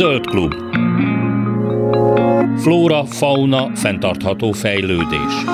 [0.00, 0.54] Zöld klub.
[2.60, 5.44] Flóra, fauna, fenntartható fejlődés.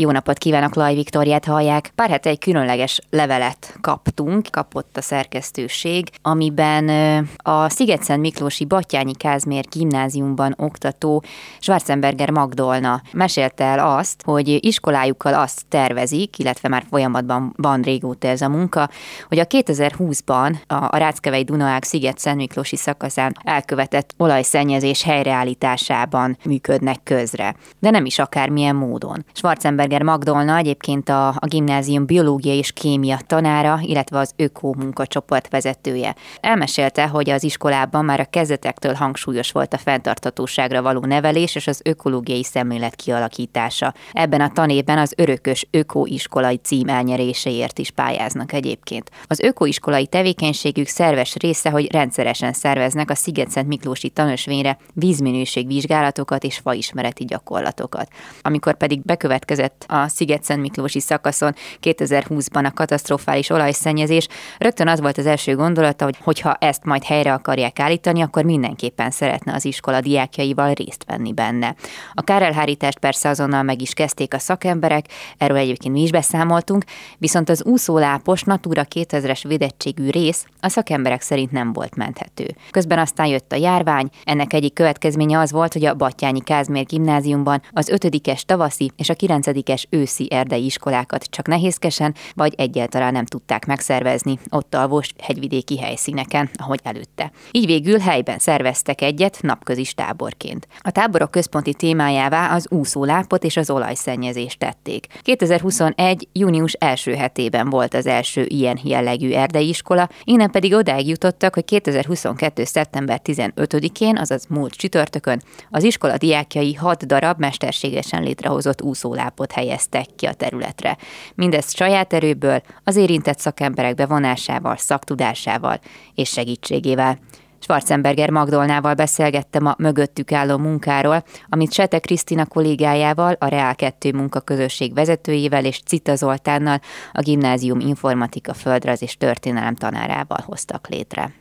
[0.00, 1.92] Jó napot kívánok, Laj Viktoriát hallják.
[1.94, 6.88] Pár hete egy különleges levelet kaptunk, kapott a szerkesztőség, amiben
[7.36, 11.22] a Szigetszent Miklósi Batyányi Kázmér gimnáziumban oktató
[11.58, 18.40] Schwarzenberger Magdolna mesélte el azt, hogy iskolájukkal azt tervezik, illetve már folyamatban van régóta ez
[18.40, 18.90] a munka,
[19.28, 27.54] hogy a 2020-ban a Ráckevei Dunaág Sziget-Szent Miklósi szakaszán elkövetett olajszennyezés helyreállításában működnek közre.
[27.78, 29.24] De nem is akármilyen módon.
[29.32, 35.48] Schwarzenberger Berger Magdolna egyébként a, a gimnázium biológia és kémia tanára, illetve az öko munkacsoport
[35.48, 36.14] vezetője.
[36.40, 41.80] Elmesélte, hogy az iskolában már a kezdetektől hangsúlyos volt a fenntartatóságra való nevelés és az
[41.84, 43.94] ökológiai szemlélet kialakítása.
[44.12, 49.10] Ebben a tanévben az örökös ökoiskolai cím elnyeréséért is pályáznak egyébként.
[49.26, 57.24] Az ökoiskolai tevékenységük szerves része, hogy rendszeresen szerveznek a Sziget-Szent Miklósi tanösvényre vízminőségvizsgálatokat és faismereti
[57.24, 58.08] gyakorlatokat.
[58.42, 64.26] Amikor pedig bekövetkezett a Sziget-Szent Miklósi szakaszon 2020-ban a katasztrofális olajszennyezés,
[64.58, 69.10] rögtön az volt az első gondolata, hogy hogyha ezt majd helyre akarják állítani, akkor mindenképpen
[69.10, 71.74] szeretne az iskola diákjaival részt venni benne.
[72.14, 75.04] A kárelhárítást persze azonnal meg is kezdték a szakemberek,
[75.38, 76.84] erről egyébként mi is beszámoltunk,
[77.18, 82.54] viszont az úszólápos Natura 2000-es védettségű rész a szakemberek szerint nem volt menthető.
[82.70, 87.62] Közben aztán jött a járvány, ennek egyik következménye az volt, hogy a Battyányi Kázmér gimnáziumban
[87.72, 93.24] az ötödikes tavaszi és a kilencedikes értékes őszi erdei iskolákat csak nehézkesen, vagy egyáltalán nem
[93.24, 97.32] tudták megszervezni ott alvós hegyvidéki helyszíneken, ahogy előtte.
[97.50, 100.66] Így végül helyben szerveztek egyet napközis táborként.
[100.80, 105.06] A táborok központi témájává az úszólápot és az olajszennyezést tették.
[105.22, 106.28] 2021.
[106.32, 111.64] június első hetében volt az első ilyen jellegű erdei iskola, innen pedig odáig jutottak, hogy
[111.64, 112.64] 2022.
[112.64, 120.26] szeptember 15-én, azaz múlt csütörtökön, az iskola diákjai hat darab mesterségesen létrehozott úszólápot helyeztek ki
[120.26, 120.96] a területre.
[121.34, 125.80] Mindezt saját erőből, az érintett szakemberek bevonásával, szaktudásával
[126.14, 127.18] és segítségével.
[127.60, 134.94] Schwarzenberger Magdolnával beszélgettem a mögöttük álló munkáról, amit Sete Krisztina kollégájával, a Reál 2 munkaközösség
[134.94, 136.80] vezetőjével és Cita Zoltánnal,
[137.12, 141.32] a gimnázium informatika, földrajz és történelem tanárával hoztak létre.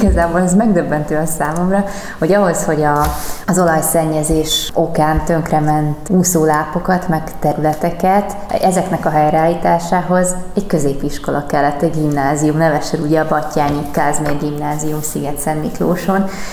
[0.00, 1.84] Igazából ez megdöbbentő a számomra,
[2.18, 3.00] hogy ahhoz, hogy a,
[3.46, 12.56] az olajszennyezés okán tönkrement úszólápokat, meg területeket, ezeknek a helyreállításához egy középiskola kellett, egy gimnázium,
[12.56, 15.76] nevesen ugye a Batyányi Kázmér gimnázium Sziget-Szent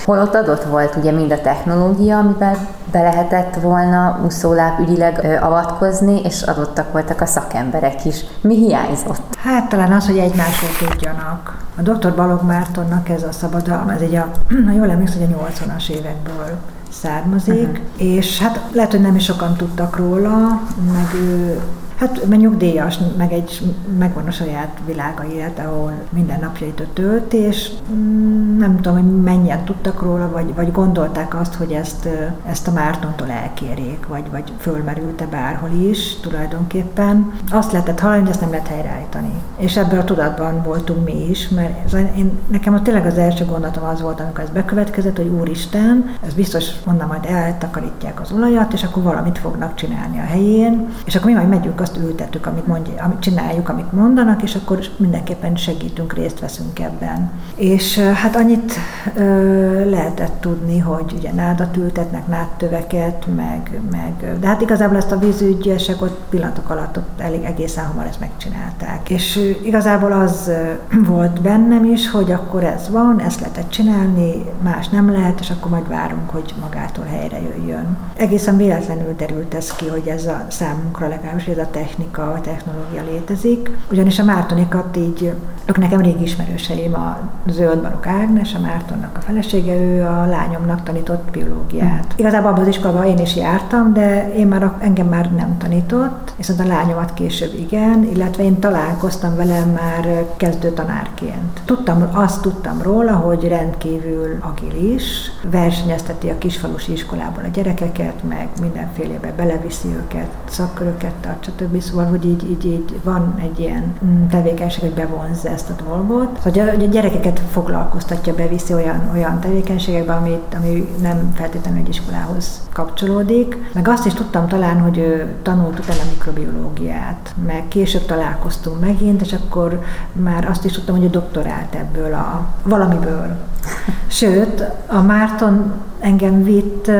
[0.04, 2.56] hol ott adott volt ugye mind a technológia, amivel
[2.92, 8.24] be lehetett volna úszóláp ügyileg avatkozni, és adottak voltak a szakemberek is.
[8.40, 9.36] Mi hiányzott?
[9.38, 11.56] Hát talán az, hogy egymásról tudjanak.
[11.76, 12.14] A dr.
[12.14, 14.30] Balog Mártonnak ez a szabadalom, ez egy a,
[14.66, 16.58] ha jól emlékszem, hogy a 80-as évekből
[16.90, 17.78] származik, uh-huh.
[17.96, 20.62] és hát lehet, hogy nem is sokan tudtak róla,
[20.92, 21.60] meg ő
[21.96, 27.32] Hát mert nyugdíjas, meg egy, megvan a saját világa élet, ahol minden napjait a tölt,
[27.32, 32.08] és mm, nem tudom, hogy mennyien tudtak róla, vagy, vagy gondolták azt, hogy ezt,
[32.46, 37.32] ezt a Mártontól elkérjék, vagy, vagy fölmerült-e bárhol is tulajdonképpen.
[37.50, 39.32] Azt lehetett hallani, hogy ezt nem lehet helyreállítani.
[39.56, 43.44] És ebből a tudatban voltunk mi is, mert ez, én, nekem a tényleg az első
[43.44, 48.72] gondolatom az volt, amikor ez bekövetkezett, hogy Úristen, ez biztos mondom, majd eltakarítják az olajat,
[48.72, 52.66] és akkor valamit fognak csinálni a helyén, és akkor mi majd megyünk azt ültetük, amit,
[52.66, 57.30] mondja, amit csináljuk, amit mondanak, és akkor mindenképpen segítünk, részt veszünk ebben.
[57.54, 58.72] És hát annyit
[59.14, 65.18] ö, lehetett tudni, hogy ugye nádat ültetnek, nádtöveket, meg, meg, de hát igazából ezt a
[65.18, 69.10] vízügyesek ott pillanatok alatt ott elég egészen hamar ezt megcsinálták.
[69.10, 70.50] És igazából az
[71.14, 75.70] volt bennem is, hogy akkor ez van, ezt lehetett csinálni, más nem lehet, és akkor
[75.70, 77.96] majd várunk, hogy magától helyre jöjjön.
[78.16, 83.02] Egészen véletlenül derült ez ki, hogy ez a számunkra legalábbis ez a technika, a technológia
[83.10, 83.70] létezik.
[83.90, 85.32] Ugyanis a Mártonikat így,
[85.66, 90.82] ők nekem régi ismerőseim, a Zöld Barok Ágnes, a Mártonnak a felesége, ő a lányomnak
[90.82, 92.04] tanított biológiát.
[92.04, 92.16] Mm.
[92.16, 96.60] Igazából abban az iskolában én is jártam, de én már engem már nem tanított, viszont
[96.60, 101.60] a lányomat később igen, illetve én találkoztam vele már kezdő tanárként.
[101.64, 109.32] Tudtam, azt tudtam róla, hogy rendkívül agilis, versenyezteti a kisfalusi iskolából a gyerekeket, meg mindenfélébe
[109.36, 111.63] beleviszi őket, szakköröket tart, stb.
[111.78, 116.38] Szóval, hogy így, így, így van egy ilyen mm, tevékenység, hogy bevonz ezt a dolgot,
[116.38, 122.68] a, hogy a gyerekeket foglalkoztatja, beviszi olyan, olyan tevékenységekbe, amit, ami nem feltétlenül egy iskolához
[122.72, 123.70] kapcsolódik.
[123.72, 129.32] Meg azt is tudtam talán, hogy ő tanult utána mikrobiológiát, meg később találkoztunk megint, és
[129.32, 129.80] akkor
[130.12, 133.36] már azt is tudtam, hogy ő doktorált ebből a valamiből.
[134.06, 135.72] Sőt, a Márton
[136.04, 136.90] engem vitt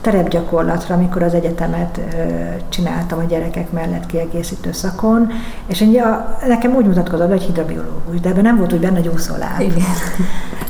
[0.00, 2.00] terepgyakorlatra, amikor az egyetemet
[2.68, 5.30] csináltam a gyerekek mellett kiegészítő szakon,
[5.66, 6.02] és ugye,
[6.46, 9.72] nekem úgy mutatkozott, hogy hidrobiológus, de ebben nem volt úgy benne, hogy úszóláb.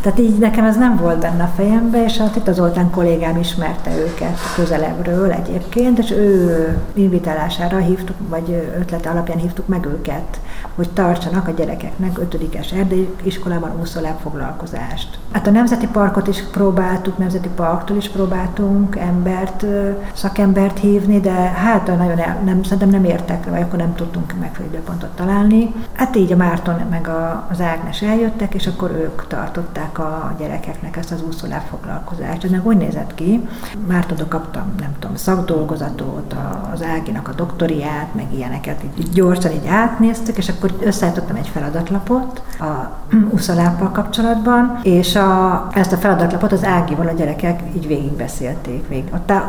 [0.01, 3.39] Tehát így nekem ez nem volt benne a fejembe, és hát itt az Zoltán kollégám
[3.39, 10.41] ismerte őket közelebbről egyébként, és ő invitálására hívtuk, vagy ötlete alapján hívtuk meg őket,
[10.75, 15.19] hogy tartsanak a gyerekeknek ötödikes erdély iskolában úszóláb foglalkozást.
[15.33, 19.65] Hát a Nemzeti Parkot is próbáltuk, Nemzeti Parktól is próbáltunk embert,
[20.13, 24.79] szakembert hívni, de hát nagyon el, nem, szerintem nem értek, vagy akkor nem tudtunk megfelelő
[24.79, 25.75] pontot találni.
[25.93, 30.97] Hát így a Márton meg a, az Ágnes eljöttek, és akkor ők tartották a gyerekeknek
[30.97, 32.45] ezt az úszóláb foglalkozást.
[32.45, 33.49] Ez meg úgy nézett ki,
[33.87, 36.35] Mártontól kaptam, nem tudom, szakdolgozatot,
[36.73, 41.49] az Áginak a doktoriát, meg ilyeneket, így, így gyorsan így átnéztük, és akkor összeállítottam egy
[41.49, 42.99] feladatlapot a
[43.35, 48.89] úszólábbal kapcsolatban, és a, ezt a feladatlapot az Ágival a gyerekek így végigbeszélték.
[48.89, 49.05] Vég.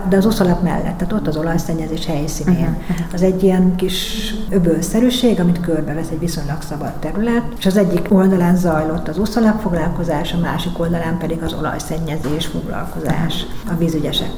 [0.10, 2.78] De az úszólap mellett, tehát ott az olajszennyezés helyszínén.
[2.82, 3.06] Uh-huh.
[3.14, 8.56] Az egy ilyen kis öbölszerűség, amit körbevesz egy viszonylag szabad terület, és az egyik oldalán
[8.56, 13.46] zajlott az úszólap foglalkozás, a másik oldalán pedig az olajszennyezés foglalkozás.
[13.70, 14.32] A vízügyesek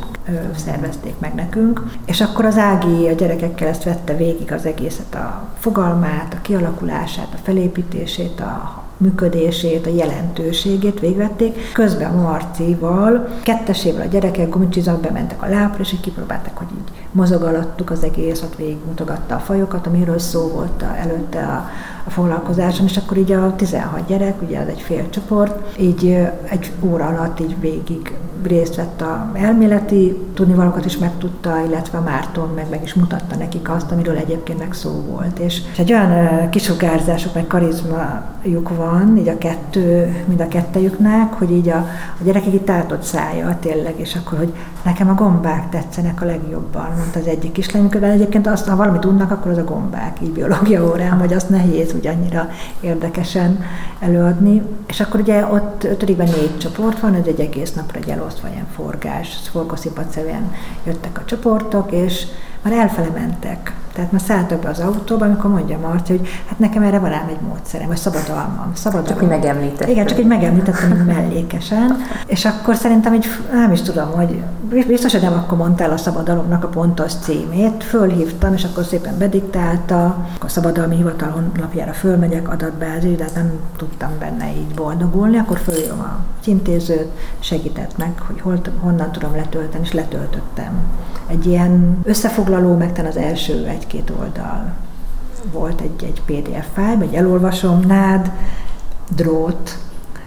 [0.56, 5.50] szervezték meg nekünk, és akkor az Ági a gyerekekkel ezt vette végig az egészet, a
[5.60, 11.72] fogalmát, a kialakulását, a felépítését, a működését, a jelentőségét végvették.
[11.74, 16.94] Közben a Marcival, kettesével a gyerekek gumicsizak bementek a lápra, és így kipróbálták, hogy így
[17.12, 21.70] mozogalattuk az egész, ott végigmutogatta a fajokat, amiről szó volt előtte a,
[22.04, 26.72] a foglalkozáson, és akkor így a 16 gyerek, ugye az egy fél csoport, így egy
[26.82, 28.14] óra alatt így végig
[28.48, 33.92] részt vett a elméleti tudnivalókat is megtudta, illetve Márton meg, meg is mutatta nekik azt,
[33.92, 35.40] amiről egyébként meg szó volt.
[35.40, 41.70] És, egy olyan kisugárzásuk, meg karizmajuk van, így a kettő, mind a kettejüknek, hogy így
[41.70, 41.78] a,
[42.20, 44.54] a gyerekek itt tátott szája tényleg, és akkor, hogy
[44.84, 49.02] nekem a gombák tetszenek a legjobban, mondta az egyik kislány, miközben egyébként azt, ha valamit
[49.02, 52.50] tudnak, akkor az a gombák, így biológia órán, hogy azt nehéz úgy annyira
[52.80, 53.64] érdekesen
[54.00, 54.62] előadni.
[54.88, 58.68] És akkor ugye ott ötödikben négy csoport van, ez egy egész napra egy elosztva ilyen
[58.68, 60.52] forgás, forgószipatszerűen
[60.86, 62.26] jöttek a csoportok, és
[62.64, 63.74] már elfele mentek.
[63.94, 67.28] Tehát már szálltak be az autóba, amikor mondja Marci, hogy hát nekem erre van ám
[67.30, 68.72] egy módszerem, vagy szabadalmam.
[68.74, 69.10] szabadalmam.
[69.10, 69.90] Csak hogy megemlítettem.
[69.90, 71.98] Igen, csak egy megemlítettem mellékesen.
[72.26, 74.44] És akkor szerintem így, nem is tudom, hogy
[74.88, 80.06] biztos, hogy nem akkor mondtál a szabadalomnak a pontos címét, fölhívtam, és akkor szépen bediktálta,
[80.06, 85.58] akkor a szabadalmi hivatal honlapjára fölmegyek, adatbázis, de hát nem tudtam benne így boldogulni, akkor
[85.58, 87.10] följöm a intézőt,
[87.40, 90.74] segített meg, hogy hol, honnan tudom letölteni, és letöltöttem.
[91.28, 94.74] Egy ilyen összefoglaló, meg az első egy-két oldal.
[95.52, 98.32] Volt egy, egy PDF fájl, egy elolvasom, nád,
[99.16, 99.78] drót,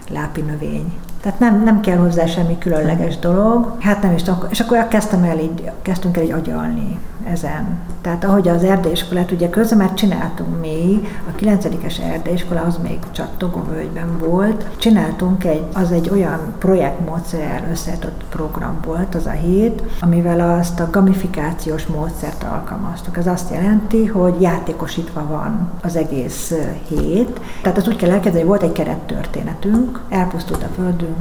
[0.09, 0.93] lápi növény,
[1.27, 3.75] tehát nem, nem kell hozzá semmi különleges dolog.
[3.79, 4.39] Hát nem is tudom.
[4.49, 6.99] És akkor kezdtem el így, kezdtünk el így agyalni
[7.31, 7.79] ezen.
[8.01, 14.17] Tehát ahogy az erdélyiskolát, ugye közben már csináltunk mi, a 9-es erdélyiskola az még Csattogóvölgyben
[14.17, 20.79] volt, csináltunk egy, az egy olyan projektmódszer összetott program volt, az a hét, amivel azt
[20.79, 23.17] a gamifikációs módszert alkalmaztuk.
[23.17, 26.53] Ez azt jelenti, hogy játékosítva van az egész
[26.87, 27.39] hét.
[27.61, 31.16] Tehát az úgy kell elkezdeni, hogy volt egy kerettörténetünk, elpusztult a földünk,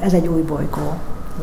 [0.00, 0.94] ez egy új bolygó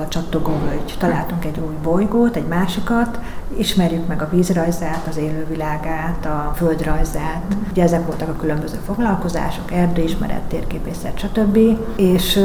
[0.01, 0.95] a csattogó völgy.
[1.00, 3.19] Találtunk egy új bolygót, egy másikat,
[3.57, 7.43] ismerjük meg a vízrajzát, az élővilágát, a földrajzát.
[7.71, 11.57] Ugye ezek voltak a különböző foglalkozások, erdőismeret, térképészet, stb.
[11.95, 12.39] És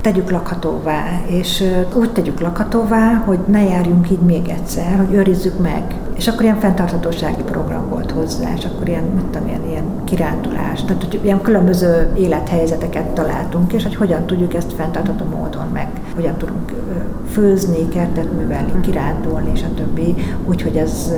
[0.00, 5.94] tegyük lakhatóvá, és úgy tegyük lakhatóvá, hogy ne járjunk így még egyszer, hogy őrizzük meg.
[6.14, 10.84] És akkor ilyen fenntarthatósági program volt hozzá, és akkor ilyen, mit tudom, ilyen, ilyen kirándulás,
[10.84, 16.36] tehát hogy ilyen különböző élethelyzeteket találtunk, és hogy hogyan tudjuk ezt fenntartható módon meg, hogyan
[16.36, 16.72] tudunk
[17.30, 21.12] főzni, kertet művelni, kirándulni, és a többi, úgyhogy ez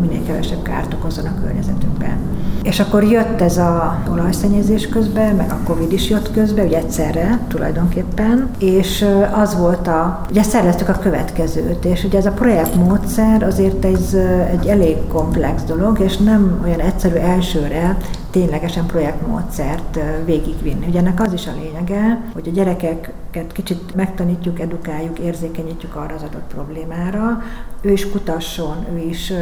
[0.00, 2.18] minél kevesebb kárt okozzon a környezetünkben.
[2.62, 7.38] És akkor jött ez a olajszennyezés közben, meg a Covid is jött közben, ugye egyszerre
[7.48, 13.84] tulajdonképpen, és az volt a, ugye szerveztük a következőt, és ugye ez a projektmódszer azért
[13.84, 14.14] ez
[14.50, 17.96] egy elég komplex dolog, és nem olyan egyszerű elsőre
[18.30, 20.86] ténylegesen projektmódszert végigvinni.
[20.86, 26.22] Ugye ennek az is a lényege, hogy a gyerekeket kicsit megtanítjuk, edukáljuk, érzékenyítjük arra az
[26.22, 27.42] adott problémára,
[27.80, 29.32] ő is kutasson, ő is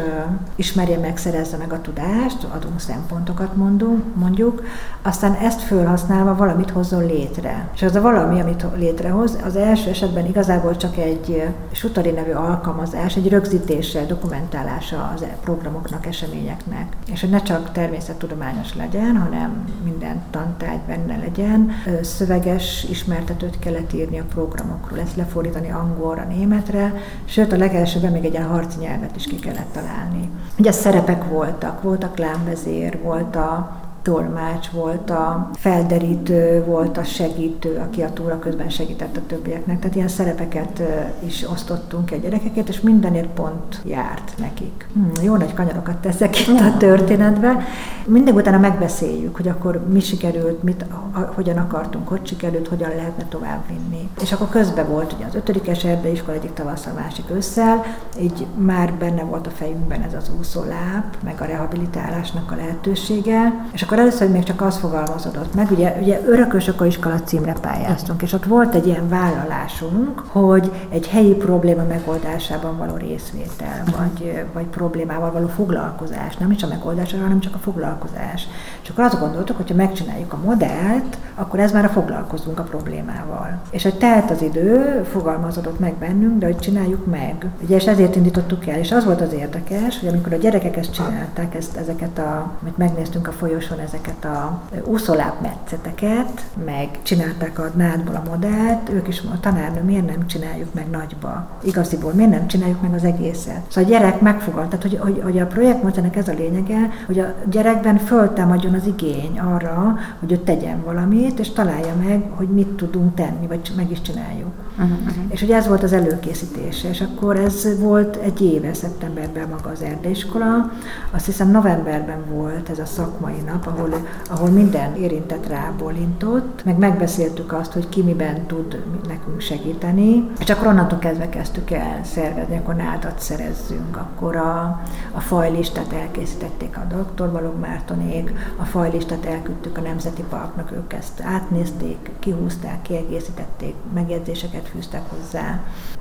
[0.55, 4.63] ismerje meg, szerezze meg a tudást, adunk szempontokat mondunk, mondjuk,
[5.03, 7.69] aztán ezt felhasználva valamit hozzon létre.
[7.75, 11.43] És az a valami, amit létrehoz, az első esetben igazából csak egy
[11.73, 16.97] Sutari nevű alkalmazás, egy rögzítése, dokumentálása az programoknak, eseményeknek.
[17.13, 21.71] És hogy ne csak természettudományos legyen, hanem minden tantárgy benne legyen,
[22.03, 26.95] szöveges ismertetőt kellett írni a programokról, ezt lefordítani angolra, németre,
[27.25, 30.31] sőt a legelsőben még egy ilyen harci nyelvet is ki kellett találni.
[30.59, 37.83] Ugye szerepek voltak, volt a klánvezér, volt a tolmács volt, a felderítő volt, a segítő,
[37.87, 39.79] aki a túra közben segített a többieknek.
[39.79, 40.83] Tehát ilyen szerepeket
[41.19, 44.87] is osztottunk egy gyerekeket, és mindenért pont járt nekik.
[44.93, 47.67] Hmm, jó nagy kanyarokat teszek itt a történetbe.
[48.07, 53.25] Mindig utána megbeszéljük, hogy akkor mi sikerült, mit, a, hogyan akartunk, hogy sikerült, hogyan lehetne
[53.29, 54.09] tovább vinni.
[54.21, 57.85] És akkor közben volt ugye az ötödikes erdeiskola egyik tavasszal, másik ősszel,
[58.21, 63.83] így már benne volt a fejünkben ez az úszóláb, meg a rehabilitálásnak a lehetősége, és
[63.83, 68.33] akkor először még csak az fogalmazódott meg, ugye, ugye örökösök a iskola címre pályáztunk, és
[68.33, 75.33] ott volt egy ilyen vállalásunk, hogy egy helyi probléma megoldásában való részvétel, vagy, vagy problémával
[75.33, 78.49] való foglalkozás, nem is a megoldás, hanem csak a foglalkozás.
[78.89, 82.63] És akkor azt gondoltuk, hogy ha megcsináljuk a modellt, akkor ez már a foglalkozunk a
[82.63, 83.61] problémával.
[83.71, 87.47] És hogy telt az idő, fogalmazódott meg bennünk, de hogy csináljuk meg.
[87.63, 88.79] Ugye, és ezért indítottuk el.
[88.79, 92.77] És az volt az érdekes, hogy amikor a gyerekek ezt csinálták, ezt, ezeket a, amit
[92.77, 99.53] megnéztünk a folyosón, ezeket a úszolábmetszeteket, meg csinálták a nádból a modellt, ők is mondták,
[99.53, 101.47] tanárnő, miért nem csináljuk meg nagyba?
[101.63, 103.61] Igaziból, miért nem csináljuk meg az egészet?
[103.69, 107.35] Szóval a gyerek megfogalt, tehát hogy, hogy, hogy a projektmódszernek ez a lényege, hogy a
[107.51, 113.15] gyerekben föltámadjon az igény arra, hogy ő tegyen valamit, és találja meg, hogy mit tudunk
[113.15, 114.53] tenni, vagy meg is csináljuk.
[114.79, 115.25] Uh-huh, uh-huh.
[115.29, 119.83] És ugye ez volt az előkészítése, és akkor ez volt egy éve, szeptemberben maga az
[119.83, 120.73] erdeiskola,
[121.11, 127.53] azt hiszem novemberben volt ez a szakmai nap, ahol, ahol minden érintett rábólintott, meg megbeszéltük
[127.53, 132.75] azt, hogy ki miben tud nekünk segíteni, és akkor onnantól kezdve kezdtük el szervezni, akkor
[132.75, 134.81] nádat szerezzünk, akkor a,
[135.13, 141.21] a fajlistát elkészítették a doktor Balog Mártonék, a fajlistát elküldtük a Nemzeti Parknak, ők ezt
[141.21, 145.61] átnézték, kihúzták, kiegészítették, megjegyzéseket fűztek hozzá.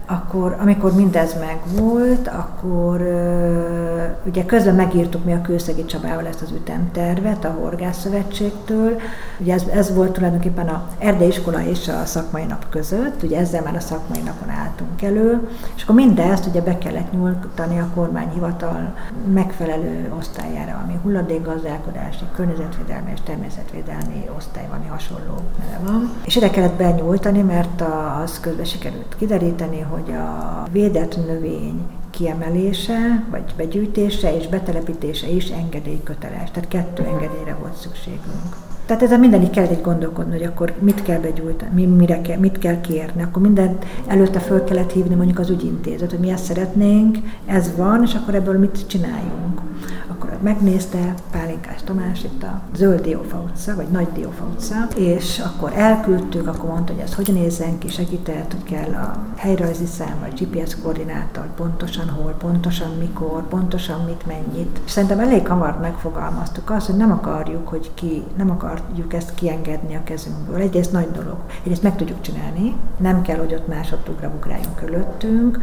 [0.09, 3.01] Akkor, amikor mindez megvolt, akkor
[4.25, 8.99] ugye közben megírtuk mi a Kőszegi Csabával ezt az ütemtervet a Horgászszövetségtől.
[9.39, 13.75] Ugye ez, ez volt tulajdonképpen a erdeiskola és a szakmai nap között, ugye ezzel már
[13.75, 18.93] a szakmai napon álltunk elő, és akkor mindezt ugye be kellett nyújtani a kormányhivatal
[19.33, 26.11] megfelelő osztályára, ami hulladékgazdálkodási, környezetvédelmi és természetvédelmi osztály, valami hasonló neve van.
[26.25, 27.83] És ide kellett benyújtani, mert
[28.23, 36.51] az közben sikerült kideríteni, hogy a védett növény kiemelése, vagy begyűjtése és betelepítése is engedélyköteles.
[36.51, 38.55] Tehát kettő engedélyre volt szükségünk.
[38.85, 42.57] Tehát ezen mindenik kell egy gondolkodni, hogy akkor mit kell begyújtani, mi, mire kell, mit
[42.57, 43.21] kell kérni.
[43.23, 48.03] Akkor mindent előtte föl kellett hívni mondjuk az ügyintézet, hogy mi ezt szeretnénk, ez van,
[48.03, 49.61] és akkor ebből mit csináljunk
[50.41, 56.47] megnézte Pálinkás Tamás itt a Zöld Diófa utca, vagy Nagy Diófa utca, és akkor elküldtük,
[56.47, 60.75] akkor mondta, hogy ez hogy nézzen ki, segített, hogy kell a helyrajzi szám, vagy GPS
[60.81, 64.81] koordinátor, pontosan hol, pontosan mikor, pontosan mit, mennyit.
[64.85, 69.95] És szerintem elég hamar megfogalmaztuk azt, hogy nem akarjuk, hogy ki, nem akarjuk ezt kiengedni
[69.95, 70.61] a kezünkből.
[70.61, 71.37] Egyrészt nagy dolog.
[71.61, 75.59] Egyrészt meg tudjuk csinálni, nem kell, hogy ott másodtugra bugráljon körülöttünk,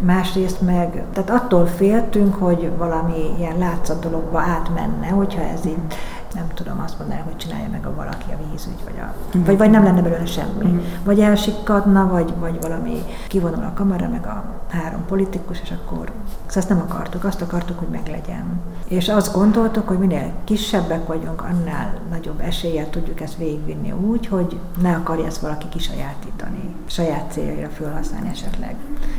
[0.00, 5.94] másrészt meg, tehát attól féltünk, hogy valami ilyen látszat dologba átmenne, hogyha ez itt
[6.36, 9.44] nem tudom azt mondani, hogy csinálja meg a valaki a vízügy, vagy, a, uh-huh.
[9.44, 10.64] vagy, vagy nem lenne belőle semmi.
[10.64, 10.82] Uh-huh.
[11.04, 16.12] Vagy elsikkadna, vagy, vagy valami kivonul a kamera, meg a három politikus, és akkor
[16.46, 18.60] szóval ezt nem akartuk, azt akartuk, hogy meglegyen.
[18.88, 24.58] És azt gondoltuk, hogy minél kisebbek vagyunk, annál nagyobb eséllyel tudjuk ezt végigvinni úgy, hogy
[24.82, 28.74] ne akarja ezt valaki kisajátítani, saját céljaira felhasználni esetleg.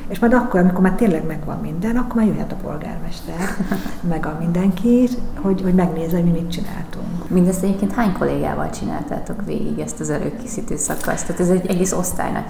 [0.07, 3.39] És majd akkor, amikor már tényleg megvan minden, akkor már jöhet a polgármester,
[4.09, 5.07] meg a mindenki,
[5.41, 7.06] hogy, hogy megnézze, hogy mi mit csináltunk.
[7.27, 11.25] Mindezt egyébként hány kollégával csináltátok végig ezt az előkészítő szakaszt?
[11.25, 12.45] Tehát ez egy egész osztálynak,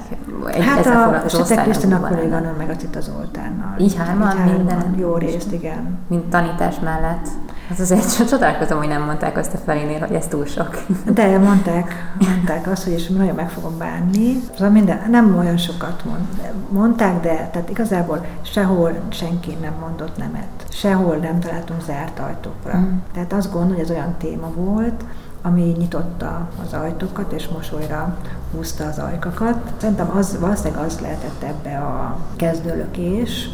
[0.45, 3.75] egy hát a Setek Krisztina kolléganő meg a Cita Zoltánnal.
[3.79, 4.95] Így hárman, Így hárman minden?
[4.97, 5.99] Jó részt, igen.
[6.07, 7.27] Mint tanítás mellett?
[7.69, 10.83] Hát azért csodálkozom, hogy nem mondták azt a felénél, hogy ez túl sok.
[11.13, 14.39] De mondták, mondták azt, hogy és nagyon meg fogom bánni.
[14.53, 16.27] Szóval minden, nem olyan sokat mond,
[16.69, 22.77] mondták, de tehát igazából sehol senki nem mondott nemet sehol nem találtunk zárt ajtókra.
[22.77, 22.97] Mm.
[23.13, 25.03] Tehát azt gondolom, hogy ez olyan téma volt,
[25.41, 28.17] ami nyitotta az ajtókat, és mosolyra
[28.55, 29.57] húzta az ajkakat.
[29.77, 33.49] Szerintem az, valószínűleg az lehetett ebbe a kezdőlökés,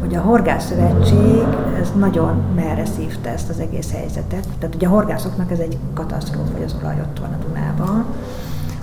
[0.00, 1.44] hogy a Horgászszövetség
[1.80, 4.46] ez nagyon merre szívta ezt az egész helyzetet.
[4.58, 8.04] Tehát ugye a horgászoknak ez egy katasztrófa, hogy az olaj ott van a Dunában,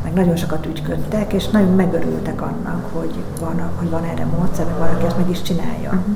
[0.04, 4.78] meg nagyon sokat ügyködtek, és nagyon megörültek annak, hogy van, hogy van erre módszer, meg
[4.78, 5.90] valaki ezt meg is csinálja.
[5.90, 6.16] Uh-huh.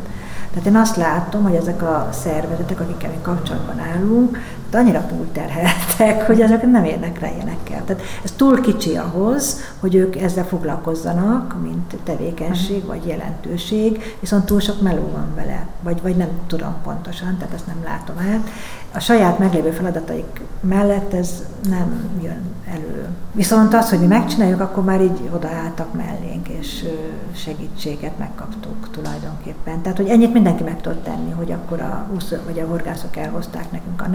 [0.49, 4.37] Tehát én azt látom, hogy ezek a szervezetek, akikkel mi kapcsolatban állunk,
[4.75, 7.83] annyira túlterheltek, hogy ezek nem érnek rá ilyenekkel.
[7.85, 14.59] Tehát ez túl kicsi ahhoz, hogy ők ezzel foglalkozzanak, mint tevékenység vagy jelentőség, viszont túl
[14.59, 18.49] sok meló van vele, vagy, vagy nem tudom pontosan, tehát ezt nem látom át.
[18.93, 22.41] A saját meglévő feladataik mellett ez nem jön
[22.73, 23.07] elő.
[23.31, 26.85] Viszont az, hogy mi megcsináljuk, akkor már így odaálltak mellénk, és
[27.35, 29.81] segítséget megkaptuk tulajdonképpen.
[29.81, 33.71] Tehát, hogy ennyit mindenki meg tud tenni, hogy akkor a úszó, vagy a horgászok elhozták
[33.71, 34.07] nekünk a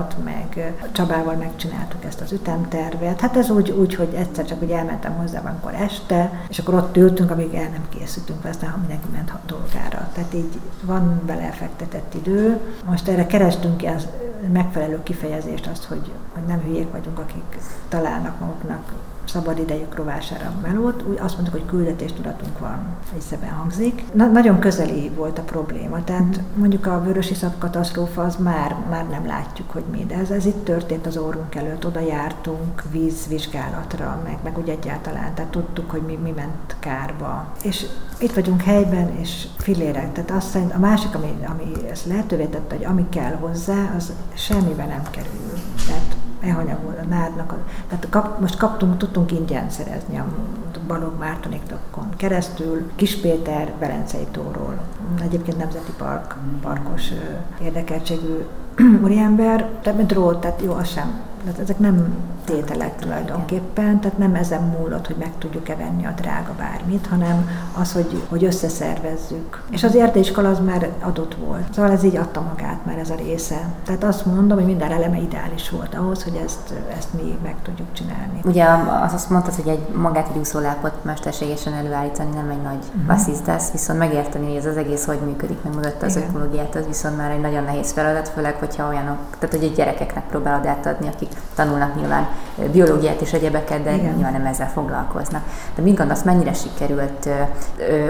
[0.00, 3.20] nádat, meg Csabával megcsináltuk ezt az ütemtervet.
[3.20, 6.96] Hát ez úgy, úgy hogy egyszer csak úgy elmentem hozzá amikor este, és akkor ott
[6.96, 10.08] ültünk, amíg el nem készültünk, aztán mindenki ment dolgára.
[10.12, 12.60] Tehát így van vele fektetett idő.
[12.86, 14.06] Most erre kerestünk ki az
[14.52, 18.92] megfelelő kifejezést, azt, hogy, hogy nem hülyék vagyunk, akik találnak maguknak
[19.30, 22.78] szabad idejük rovására melót, úgy azt mondtuk, hogy küldetéstudatunk van,
[23.14, 24.04] egy szeben hangzik.
[24.12, 26.58] Na, nagyon közeli volt a probléma, tehát mm.
[26.60, 30.64] mondjuk a vörösi katasztrófa az már, már nem látjuk, hogy mi, de ez, ez itt
[30.64, 36.18] történt az órunk előtt, oda jártunk vízvizsgálatra, meg, meg úgy egyáltalán, tehát tudtuk, hogy mi,
[36.22, 37.52] mi ment kárba.
[37.62, 37.86] És
[38.18, 40.12] itt vagyunk helyben, és filérek.
[40.12, 44.12] Tehát azt szerint a másik, ami, ami ezt lehetővé tette, hogy ami kell hozzá, az
[44.34, 45.50] semmiben nem kerül.
[45.86, 45.99] Tehát
[46.40, 47.54] elhanyagol a nádnak.
[47.88, 50.26] Tehát kap, most kaptunk, tudtunk ingyen szerezni a
[50.86, 54.78] Balog Mártonéktokon keresztül, Kispéter, Belencei tóról.
[55.22, 57.02] Egyébként Nemzeti Park, parkos
[57.62, 58.44] érdekeltségű
[59.04, 64.34] úriember, tehát mint rót, tehát jó, az sem tehát ezek nem tételek tulajdonképpen, tehát nem
[64.34, 67.48] ezen múlott, hogy meg tudjuk-e venni a drága bármit, hanem
[67.80, 69.62] az, hogy, hogy összeszervezzük.
[69.70, 71.74] És az erdéskal az már adott volt.
[71.74, 73.60] Szóval ez így adta magát már ez a része.
[73.84, 77.92] Tehát azt mondom, hogy minden eleme ideális volt ahhoz, hogy ezt, ezt mi meg tudjuk
[77.92, 78.40] csinálni.
[78.44, 78.64] Ugye
[79.04, 83.06] az azt mondtad, hogy egy magát egy úszólápot mesterségesen előállítani nem egy nagy uh-huh.
[83.06, 87.16] basszizdász, viszont megérteni, hogy ez az egész hogy működik, meg mögött az ökológiát, az viszont
[87.16, 91.28] már egy nagyon nehéz feladat, főleg, hogyha olyanok, tehát hogy egy gyerekeknek próbálod átadni, akik
[91.54, 92.28] tanulnak nyilván
[92.72, 94.14] biológiát és egyebeket, de Igen.
[94.14, 95.42] nyilván nem ezzel foglalkoznak.
[95.74, 97.28] De mit gondolsz, mennyire sikerült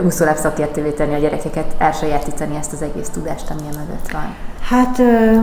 [0.04, 4.34] úszólab szakértővé tenni a gyerekeket, elsajátítani ezt az egész tudást, ami mögött van?
[4.60, 4.98] Hát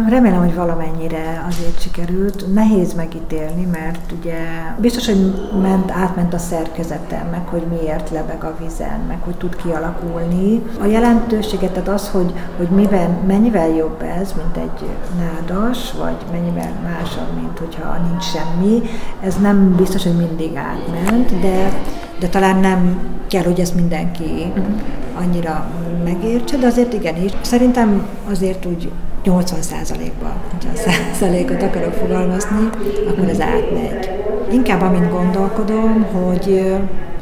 [0.09, 2.53] remélem, hogy valamennyire azért sikerült.
[2.53, 4.37] Nehéz megítélni, mert ugye
[4.77, 9.55] biztos, hogy ment, átment a szerkezetem, meg hogy miért lebeg a vizen, meg hogy tud
[9.55, 10.61] kialakulni.
[10.81, 14.89] A jelentőséget, tehát az, hogy, hogy miben, mennyivel jobb ez, mint egy
[15.19, 18.81] nádas, vagy mennyivel másabb, mint hogyha nincs semmi,
[19.21, 21.71] ez nem biztos, hogy mindig átment, de,
[22.19, 24.53] de talán nem kell, hogy ezt mindenki
[25.19, 25.69] annyira
[26.03, 27.31] megértse, de azért igenis.
[27.41, 28.91] Szerintem azért úgy
[29.25, 32.69] 80%-ba, ha százalékot akarok fogalmazni,
[33.07, 34.09] akkor ez átmegy.
[34.51, 36.75] Inkább amint gondolkodom, hogy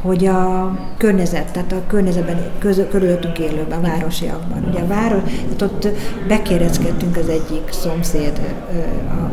[0.06, 4.65] hogy a környezet, tehát a környezetben közö, körülöttünk élőben, a városiakban.
[4.70, 5.88] Ugye a város, tehát ott
[6.28, 8.41] bekéreckedtünk az egyik szomszéd,
[9.10, 9.32] a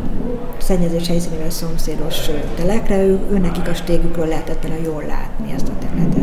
[0.57, 6.22] szennyezés helyszínével szomszédos telekre, ő, ő nekik a stégükről lehetett jól látni ezt a területet.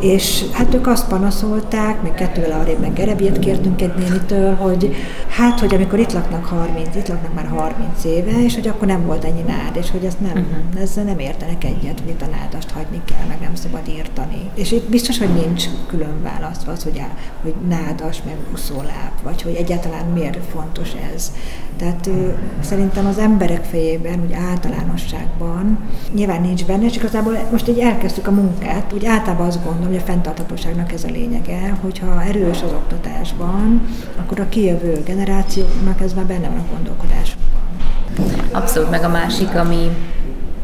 [0.00, 4.94] És hát ők azt panaszolták, még kettővel arrébb meg gerebjét kértünk egy nénitől, hogy
[5.28, 9.06] hát, hogy amikor itt laknak 30, itt laknak már 30 éve, és hogy akkor nem
[9.06, 10.82] volt ennyi nád, és hogy ezt nem, uh-huh.
[10.82, 14.50] ezzel nem értenek egyet, hogy itt a nádast hagyni kell, meg nem szabad írtani.
[14.54, 17.08] És itt biztos, hogy nincs külön választva az, hogy, á,
[17.42, 21.32] hogy nádas, meg úszóláb, vagy hogy egyáltalán miért fontos ez.
[21.78, 25.78] Tehát ő, szerintem az emberek fejében, úgy általánosságban
[26.14, 29.96] nyilván nincs benne, és igazából most így elkezdtük a munkát, úgy általában azt gondolom, hogy
[29.96, 36.26] a fenntarthatóságnak ez a lényege, hogyha erős az oktatásban, akkor a kijövő generációknak ez már
[36.26, 37.60] benne van a gondolkodásukban.
[38.50, 39.90] Abszolút, meg a másik, ami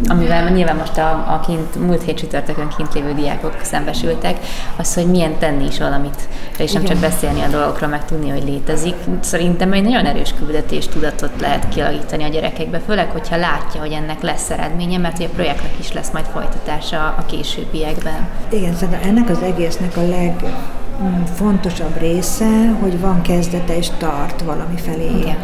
[0.09, 4.38] amivel nyilván most a, a kint, múlt hét csütörtökön kint lévő diákok szembesültek,
[4.76, 6.28] az, hogy milyen tenni is valamit,
[6.59, 6.94] és nem Igen.
[6.94, 8.94] csak beszélni a dolgokról, meg tudni, hogy létezik.
[9.20, 14.22] Szerintem egy nagyon erős küldetés tudatot lehet kialakítani a gyerekekbe, főleg, hogyha látja, hogy ennek
[14.22, 18.28] lesz eredménye, mert a projektnek is lesz majd folytatása a későbbiekben.
[18.48, 25.18] Igen, szerintem ennek az egésznek a legfontosabb része, hogy van kezdete és tart valami felé.
[25.18, 25.37] Igen.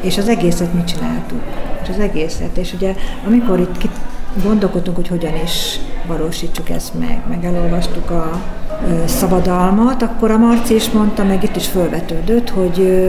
[0.00, 1.42] És az egészet mit csináltuk?
[1.88, 2.56] És az egészet.
[2.56, 2.94] És ugye
[3.26, 3.88] amikor itt
[4.42, 8.42] gondolkodtunk, hogy hogyan is valósítsuk ezt meg, meg elolvastuk a
[9.04, 13.04] szabadalmat, akkor a Marci is mondta, meg itt is felvetődött, hogy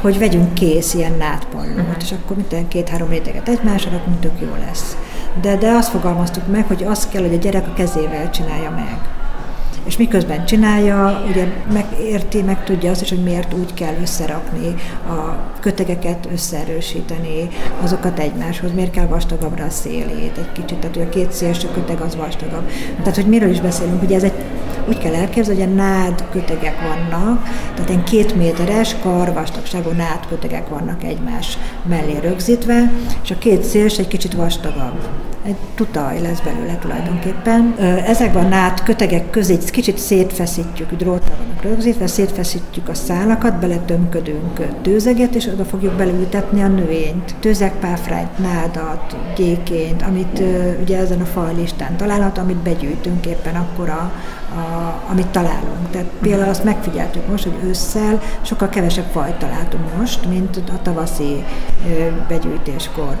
[0.00, 1.96] hogy vegyünk kész ilyen nátpallót, uh-huh.
[2.00, 4.96] és akkor minden két-három réteget egymásra, akkor tök jó lesz.
[5.40, 9.15] De, de azt fogalmaztuk meg, hogy azt kell, hogy a gyerek a kezével csinálja meg
[9.86, 14.74] és miközben csinálja, ugye megérti, meg tudja azt is, hogy miért úgy kell összerakni
[15.08, 17.48] a kötegeket, összeerősíteni
[17.82, 22.00] azokat egymáshoz, miért kell vastagabbra a szélét egy kicsit, tehát hogy a két szélső köteg
[22.00, 22.68] az vastagabb.
[22.98, 24.44] Tehát, hogy miről is beszélünk, ugye ez egy,
[24.88, 27.42] úgy kell elképzelni, hogy a nád kötegek vannak,
[27.74, 34.02] tehát egy két méteres karvastagságú nád kötegek vannak egymás mellé rögzítve, és a két szélső
[34.02, 35.08] egy kicsit vastagabb
[35.46, 37.74] egy tutaj lesz belőle tulajdonképpen.
[38.06, 45.34] Ezekben a nád kötegek közé kicsit szétfeszítjük, dróttal vannak rögzítve, szétfeszítjük a szálakat, beletömködünk tőzeget,
[45.34, 47.34] és oda fogjuk beleültetni a növényt.
[47.40, 50.42] Tőzegpáfrányt, nádat, gyékényt, amit
[50.82, 54.12] ugye ezen a fajlistán található, amit begyűjtünk éppen akkor, a,
[54.56, 55.90] a, amit találunk.
[55.90, 61.44] Tehát például azt megfigyeltük most, hogy ősszel sokkal kevesebb fajt találtunk most, mint a tavaszi
[62.28, 63.16] begyűjtéskor.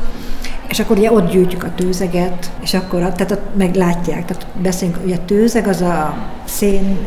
[0.68, 5.14] És akkor ugye ott gyűjtjük a tőzeget, és akkor tehát ott meglátják, tehát beszélünk, ugye
[5.14, 6.98] a tőzeg az a szén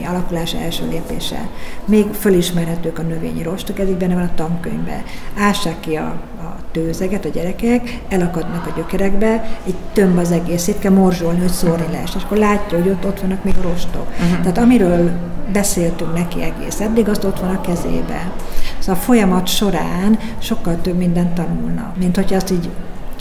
[0.00, 1.48] alakulás első lépése.
[1.84, 5.02] Még fölismerhetők a növényi rostok, ez így benne van a tankönyvben.
[5.38, 6.06] Ássák ki a,
[6.38, 11.48] a tőzeget a gyerekek, elakadnak a gyökerekbe, egy tömb az egész, itt kell morzsolni, hogy
[11.48, 12.14] szórni lesz.
[12.14, 14.06] És akkor látja, hogy ott, ott vannak még a rostok.
[14.08, 14.40] Uh-huh.
[14.40, 15.10] Tehát amiről
[15.52, 18.32] beszéltünk neki egész eddig, azt ott van a kezébe.
[18.78, 22.68] Szóval a folyamat során sokkal több mindent tanulna, mint hogyha azt így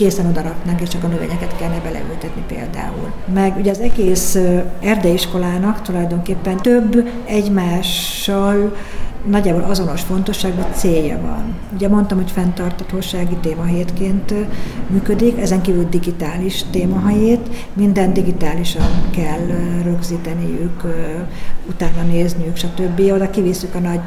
[0.01, 3.11] készen odaraknánk, és csak a növényeket kellene beleültetni például.
[3.33, 4.37] Meg ugye az egész
[4.79, 8.75] erdeiskolának tulajdonképpen több egymással
[9.29, 11.55] nagyjából azonos fontosságú célja van.
[11.73, 14.33] Ugye mondtam, hogy fenntartatósági témahétként
[14.87, 19.45] működik, ezen kívül digitális témahelyét, minden digitálisan kell
[19.83, 20.81] rögzíteniük,
[21.69, 22.99] utána nézniük, stb.
[22.99, 23.99] Oda kivisszük a nagy,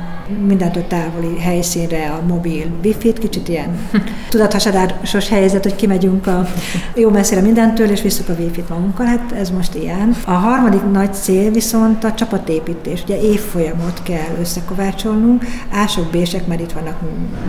[0.46, 3.78] mindentől távoli helyszínre a mobil wifi-t, kicsit ilyen
[4.30, 6.46] tudathasadásos helyzet, hogy kimegyünk a
[6.94, 10.16] jó messzire mindentől, és visszük a wifi-t magunkkal, hát ez most ilyen.
[10.24, 15.44] A harmadik nagy cél viszont a csapatépítés, ugye évfolyamot kell összekovácsolni, kapcsolnunk.
[15.70, 16.98] Ások, bések már itt vannak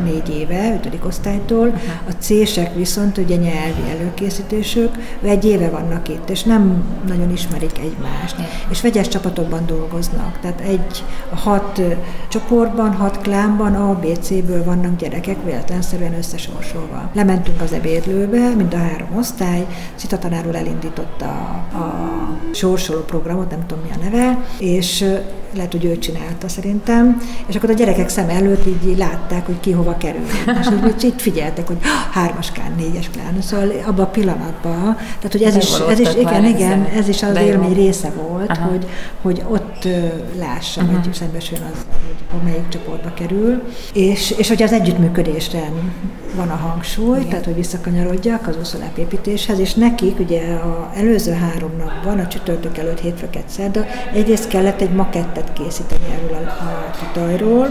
[0.03, 1.73] négy éve, ötödik osztálytól.
[2.07, 4.89] A cések viszont ugye nyelvi előkészítésük,
[5.21, 8.35] egy éve vannak itt, és nem nagyon ismerik egymást.
[8.69, 10.39] És vegyes csapatokban dolgoznak.
[10.41, 11.81] Tehát egy a hat
[12.27, 17.09] csoportban, hat klánban, A, B, C-ből vannak gyerekek véletlenszerűen összesorsolva.
[17.13, 19.65] Lementünk az ebédlőbe, mind a három osztály,
[19.95, 21.93] Szita tanárul elindította a, a
[22.53, 25.05] sorsoló programot, nem tudom mi a neve, és
[25.55, 29.71] lehet, hogy ő csinálta szerintem, és akkor a gyerekek szem előtt így látták, hogy ki
[29.71, 30.23] hova kerül.
[30.59, 31.77] És így, itt figyeltek, hogy
[32.11, 33.41] hármas klán, négyes klán.
[33.41, 37.37] Szóval abban a pillanatban, tehát hogy ez is, ez is, igen, igen, ez is az
[37.37, 38.85] élmény része volt, hogy,
[39.21, 39.87] hogy ott
[40.39, 41.03] lássa, uh-huh.
[41.03, 41.85] vagy szembesüljön az,
[42.31, 43.63] hogy melyik csoportba kerül.
[43.93, 45.71] És, és hogy az együttműködésre
[46.35, 47.29] van a hangsúly, igen.
[47.29, 52.99] tehát hogy visszakanyarodjak az úszólápépítéshez, és nekik ugye a előző három napban, a csütörtök előtt
[52.99, 57.67] hétfőket szerda, egyrészt kellett egy makettet készíteni erről a, a tutajról,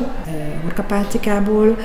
[0.62, 1.76] hurkapálcikából,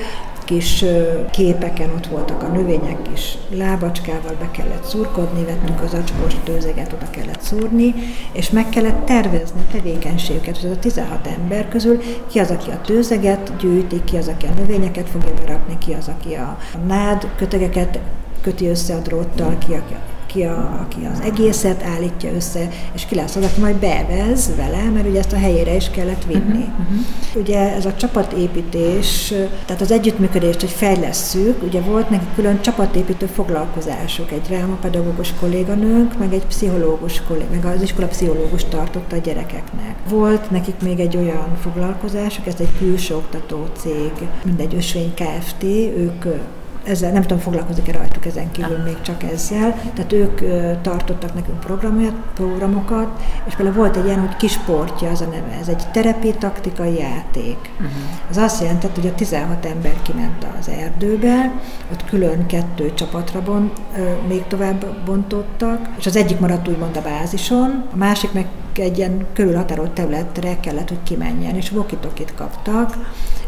[0.50, 0.84] kis
[1.30, 7.10] képeken ott voltak a növények, kis lábacskával be kellett szurkodni, vettünk az acskos tőzeget, oda
[7.10, 7.94] kellett szúrni,
[8.32, 12.70] és meg kellett tervezni a tevékenységüket, hogy az a 16 ember közül ki az, aki
[12.70, 16.78] a tőzeget gyűjti, ki az, aki a növényeket fogja berakni, ki az, aki a, a
[16.86, 17.98] nád kötegeket
[18.42, 19.94] köti össze a dróttal, ki, aki
[20.32, 24.90] ki, a, aki az egészet állítja össze, és ki lesz az, aki majd bevez vele,
[24.90, 26.40] mert ugye ezt a helyére is kellett vinni.
[26.40, 27.42] Uh-huh, uh-huh.
[27.42, 29.34] Ugye ez a csapatépítés,
[29.66, 36.32] tehát az együttműködést, hogy fejlesszük, ugye volt neki külön csapatépítő foglalkozások, egy rámapedagógus kolléganőnk, meg
[36.32, 39.94] egy pszichológus kollég, meg az iskola pszichológus tartotta a gyerekeknek.
[40.08, 44.12] Volt nekik még egy olyan foglalkozásuk, ez egy külső oktató cég,
[44.44, 45.62] mindegy ösvény Kft.
[45.96, 46.24] Ők
[46.84, 49.74] ezzel nem tudom, foglalkozik-e rajtuk ezen kívül még csak ezzel.
[49.94, 50.40] Tehát ők
[50.80, 51.60] tartottak nekünk
[52.34, 56.94] programokat, és például volt egy ilyen, hogy kisportja az a neve, ez egy terepi taktikai
[56.94, 57.58] játék.
[57.72, 57.92] Uh-huh.
[58.30, 61.52] Az azt jelentett, hogy a 16 ember kiment az erdőbe,
[61.92, 63.72] ott külön kettő csapatra bon,
[64.28, 69.26] még tovább bontottak, és az egyik maradt úgymond a bázison, a másik meg egy ilyen
[69.32, 72.96] körülhatárolt területre kellett, hogy kimenjen, és vokitokit kaptak,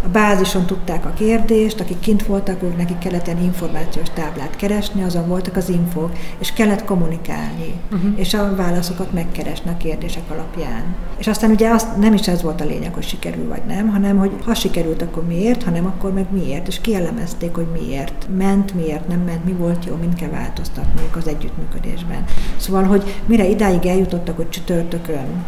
[0.04, 5.02] a bázison tudták a kérdést, akik kint voltak, ők nekik kellett egy információs táblát keresni,
[5.02, 8.10] azon voltak az infók, és kellett kommunikálni, uh-huh.
[8.16, 10.94] és a válaszokat megkeresni a kérdések alapján.
[11.18, 14.18] És aztán ugye azt nem is ez volt a lényeg, hogy sikerül vagy nem, hanem
[14.18, 19.08] hogy ha sikerült, akkor miért, hanem akkor meg miért, és kielemezték, hogy miért ment, miért
[19.08, 22.24] nem ment, mi volt jó, mind kell változtatniuk az együttműködésben.
[22.56, 25.44] Szóval, hogy mire idáig eljutottak, hogy csütörtökön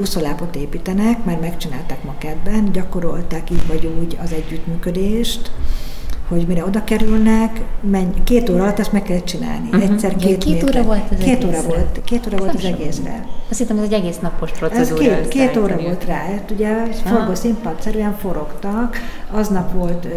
[0.00, 5.50] úszolápot építenek, már megcsinálták makettben, gyakorolták így vagy úgy az együttműködést,
[6.28, 9.68] hogy mire oda kerülnek, menj, két óra alatt ezt meg kell csinálni.
[9.68, 9.82] Uh-huh.
[9.82, 10.68] Egyszer két, két méter.
[10.68, 11.58] óra volt az Két egészre.
[11.58, 13.26] óra volt, két óra volt az egészre.
[13.50, 15.04] Azt hittem, ez egy egész napos procedúra.
[15.04, 16.14] Ez két, két óra volt rá.
[16.14, 18.96] Hát ugye forgó színpadszerűen forogtak.
[19.30, 20.12] Aznap volt uh,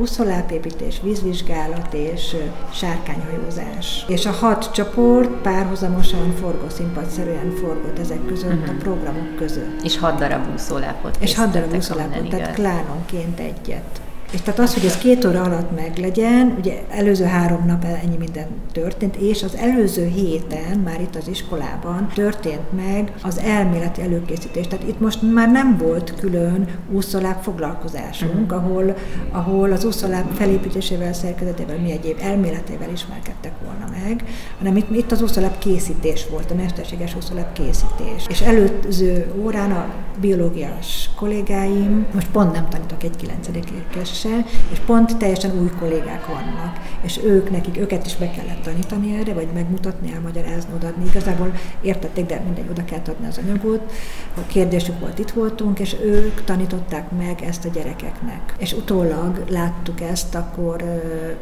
[0.00, 2.40] úszolápépítés, vízvizsgálat és uh,
[2.74, 4.04] sárkányhajózás.
[4.08, 8.68] És a hat csoport párhuzamosan forgó színpadszerűen forgott ezek között uh-huh.
[8.68, 9.82] a programok között.
[9.82, 11.16] És hat darab úszolápot.
[11.20, 14.00] És hat darab úszolápot, tehát klánonként egyet.
[14.32, 18.46] És tehát az, hogy ez két óra alatt meglegyen, ugye előző három nap ennyi minden
[18.72, 24.66] történt, és az előző héten, már itt az iskolában történt meg az elméleti előkészítés.
[24.66, 28.64] Tehát itt most már nem volt külön úszoláb foglalkozásunk, uh-huh.
[28.64, 28.96] ahol,
[29.30, 34.24] ahol az úszoláb felépítésével, szerkezetével, mi egyéb elméletével ismerkedtek volna meg,
[34.58, 38.26] hanem itt, itt az úszoláb készítés volt, a mesterséges úszoláb készítés.
[38.28, 39.86] És előző órán a
[40.20, 46.80] biológiás kollégáim, most pont nem tanítok egy kilencedikes se, és pont teljesen új kollégák vannak,
[47.02, 51.04] és ők, nekik, őket is be kellett tanítani erre, vagy megmutatni, elmagyarázni, odaadni.
[51.08, 53.92] Igazából értették, de mindegy, oda kellett adni az anyagot.
[54.36, 58.54] A kérdésük volt, itt voltunk, és ők tanították meg ezt a gyerekeknek.
[58.58, 60.84] És utólag láttuk ezt akkor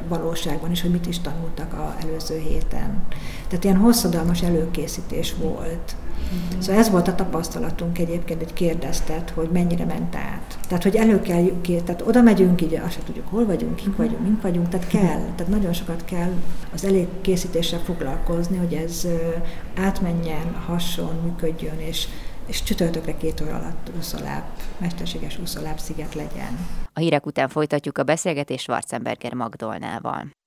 [0.09, 3.03] valóságban is, hogy mit is tanultak a előző héten.
[3.49, 5.97] Tehát ilyen hosszadalmas előkészítés volt.
[6.35, 6.61] Mm.
[6.61, 10.59] Szóval ez volt a tapasztalatunk egyébként, hogy kérdeztet, hogy mennyire ment át.
[10.69, 11.51] Tehát, hogy elő kell,
[11.85, 15.21] tehát oda megyünk, így azt se tudjuk, hol vagyunk, kink vagyunk, mink vagyunk, tehát kell,
[15.37, 16.33] tehát nagyon sokat kell
[16.73, 19.07] az elégkészítéssel foglalkozni, hogy ez
[19.77, 22.09] átmenjen, hasson, működjön, és
[22.49, 24.45] és csütörtökre két óra alatt úszoláb,
[24.79, 26.59] mesterséges úszoláb sziget legyen.
[26.93, 30.38] A hírek után folytatjuk a beszélgetést Schwarzenberger Magdolnával.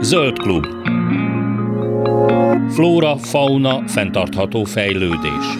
[0.00, 0.66] Zöld klub.
[2.72, 5.56] Flóra, fauna, fenntartható fejlődés.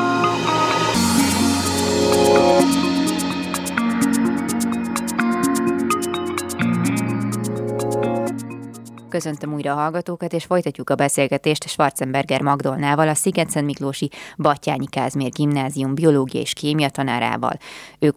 [9.08, 15.30] Köszöntöm újra a hallgatókat, és folytatjuk a beszélgetést Schwarzenberger Magdolnával, a Sziget-Szent Miklósi Batyányi Kázmér
[15.30, 17.58] Gimnázium biológia és kémia tanárával,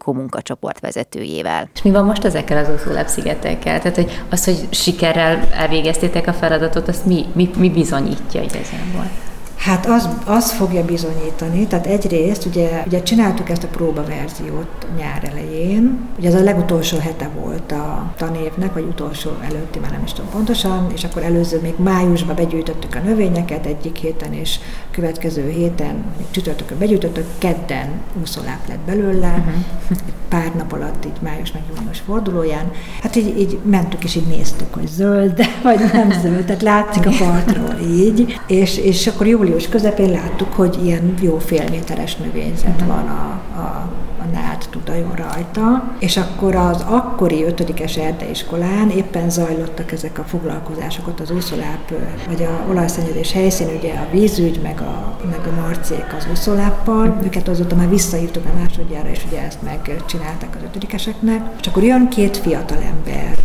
[0.04, 1.68] munkacsoport vezetőjével.
[1.74, 3.80] És mi van most ezekkel az Oszulab szigetekkel?
[3.80, 9.31] Tehát, hogy az, hogy sikerrel elvégeztétek a feladatot, azt mi, mi, mi bizonyítja igazából?
[9.62, 16.08] Hát az, az fogja bizonyítani, tehát egyrészt ugye, ugye csináltuk ezt a próbaverziót nyár elején,
[16.18, 20.30] ugye ez a legutolsó hete volt a tanévnek, vagy utolsó előtti, már nem is tudom
[20.30, 24.58] pontosan, és akkor előző még májusban begyűjtöttük a növényeket egyik héten, és
[24.90, 27.88] következő héten, csütörtökön begyűjtöttük, kedden
[28.22, 29.98] úszoláp lett belőle, uh-huh.
[30.28, 32.70] pár nap alatt, így május meg június fordulóján.
[33.02, 37.12] Hát így, így mentük, és így néztük, hogy zöld, vagy nem zöld, tehát látszik a
[37.18, 42.88] partról így, és, és akkor július július közepén láttuk, hogy ilyen jó félméteres növényzet mhm.
[42.88, 43.88] van a, a,
[44.18, 51.08] a nád tudajon rajta, és akkor az akkori ötödikes erdeiskolán éppen zajlottak ezek a foglalkozások
[51.08, 51.92] ott az úszoláp,
[52.28, 57.24] vagy a olajszennyezés helyszín, ugye a vízügy, meg a, meg a marcék az úszoláppal, mhm.
[57.24, 62.08] őket azóta már visszahívtuk a másodjára, és ugye ezt megcsinálták az ötödikeseknek, és akkor jön
[62.08, 63.36] két fiatal ember,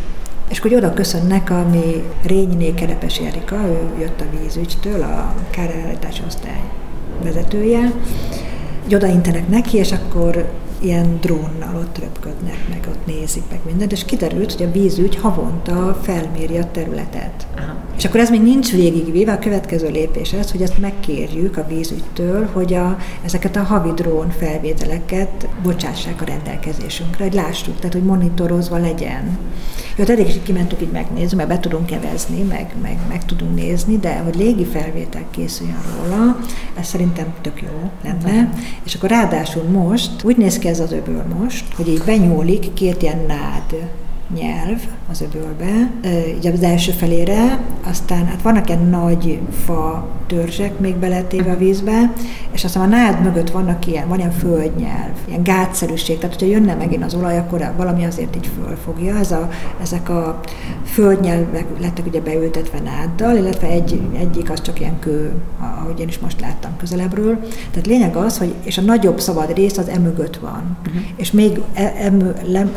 [0.50, 6.62] és akkor oda köszönnek, ami Rényiné Kerepes Erika, ő jött a vízügytől, a kárállítási osztály
[7.24, 7.92] vezetője,
[8.84, 14.06] hogy odaintenek neki, és akkor ilyen drónnal ott röpködnek, meg ott nézik, meg mindent, és
[14.06, 17.48] kiderült, hogy a vízügy havonta felméri a területet.
[17.58, 17.76] Aha.
[17.98, 22.50] És akkor ez még nincs végigvéve, a következő lépés az, hogy ezt megkérjük a vízügytől,
[22.54, 28.78] hogy a, ezeket a havi drón felvételeket bocsássák a rendelkezésünkre, hogy lássuk, tehát hogy monitorozva
[28.78, 29.38] legyen.
[29.96, 33.56] Jó, hát eddig is kimentük, így megnézzük, mert be tudunk kevezni, meg, meg, meg tudunk
[33.56, 36.38] nézni, de hogy légi felvétel készüljön róla,
[36.80, 38.54] ez szerintem tök jó lenne.
[38.84, 43.02] És akkor ráadásul most úgy néz ki ez az öböl most, hogy így benyúlik két
[43.02, 43.90] ilyen nád
[44.36, 45.92] nyelv az öbölbe,
[46.38, 52.14] így az első felére, aztán hát vannak ilyen nagy fa törzsek még beletéve a vízbe,
[52.52, 56.76] és aztán a nád mögött vannak ilyen, van ilyen földnyelv, ilyen gátszerűség, tehát hogyha jönne
[56.76, 59.18] megint az olaj, akkor valami azért így fölfogja.
[59.18, 59.50] Ez a,
[59.82, 60.40] ezek a
[60.84, 66.20] földnyelvek lettek ugye beültetve náddal, illetve egy, egyik az csak ilyen kő, ahogy én is
[66.20, 67.40] most láttam közelebbről.
[67.72, 70.78] Tehát lényeg az, hogy és a nagyobb szabad rész az emögött van.
[70.88, 71.02] Uh-huh.
[71.16, 71.62] És még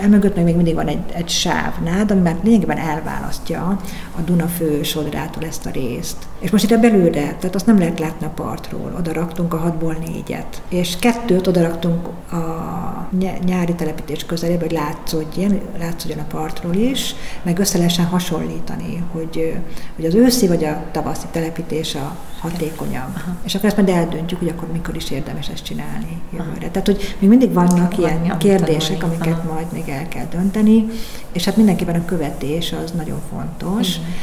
[0.00, 3.78] emögött e, e, e még mindig van egy, egy sávnád, ami már lényegében elválasztja
[4.16, 6.16] a Duna fő sodrától ezt a részt.
[6.38, 9.96] És most ide belőle, tehát azt nem lehet látni a partról, oda raktunk a hatból
[10.06, 10.62] négyet.
[10.68, 13.08] És kettőt oda raktunk a
[13.44, 19.54] nyári telepítés közelébe, hogy látszódjon, látszódjon a partról is, meg össze lehessen hasonlítani, hogy,
[19.96, 23.16] hogy az őszi vagy a tavaszi telepítés a hatékonyabb.
[23.16, 23.36] Aha.
[23.44, 26.50] És akkor ezt majd eldöntjük, hogy akkor mikor is érdemes ezt csinálni jövőre.
[26.60, 26.70] Aha.
[26.70, 29.52] Tehát, hogy még mindig vannak Van, ilyen kérdések, amiket Aha.
[29.52, 30.86] majd még el kell dönteni,
[31.32, 33.88] és hát mindenképpen a követés az nagyon fontos.
[33.88, 34.14] Uh-huh.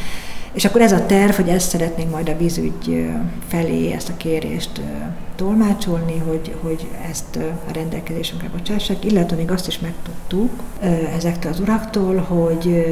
[0.54, 3.10] És akkor ez a terv, hogy ezt szeretnénk majd a vízügy
[3.48, 4.82] felé, ezt a kérést
[5.38, 7.36] tolmácsolni, hogy, hogy ezt
[7.68, 10.52] a rendelkezésünkre bocsássák, illetve még azt is megtudtuk
[11.16, 12.86] ezektől az uraktól, hogy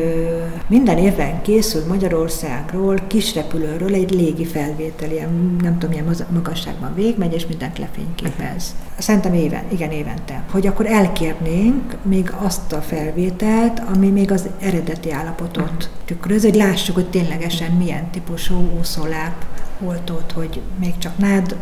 [0.67, 7.47] minden évben készül Magyarországról kisrepülőről egy légi felvétel, ilyen, nem tudom, milyen magasságban végmegy, és
[7.47, 8.75] mindent lefényképez.
[8.97, 10.43] Szerintem éven, igen, évente.
[10.51, 16.95] Hogy akkor elkérnénk még azt a felvételt, ami még az eredeti állapotot tükröz, hogy lássuk,
[16.95, 19.45] hogy ténylegesen milyen típusú úszóláp
[19.79, 21.55] volt ott, hogy még csak nád,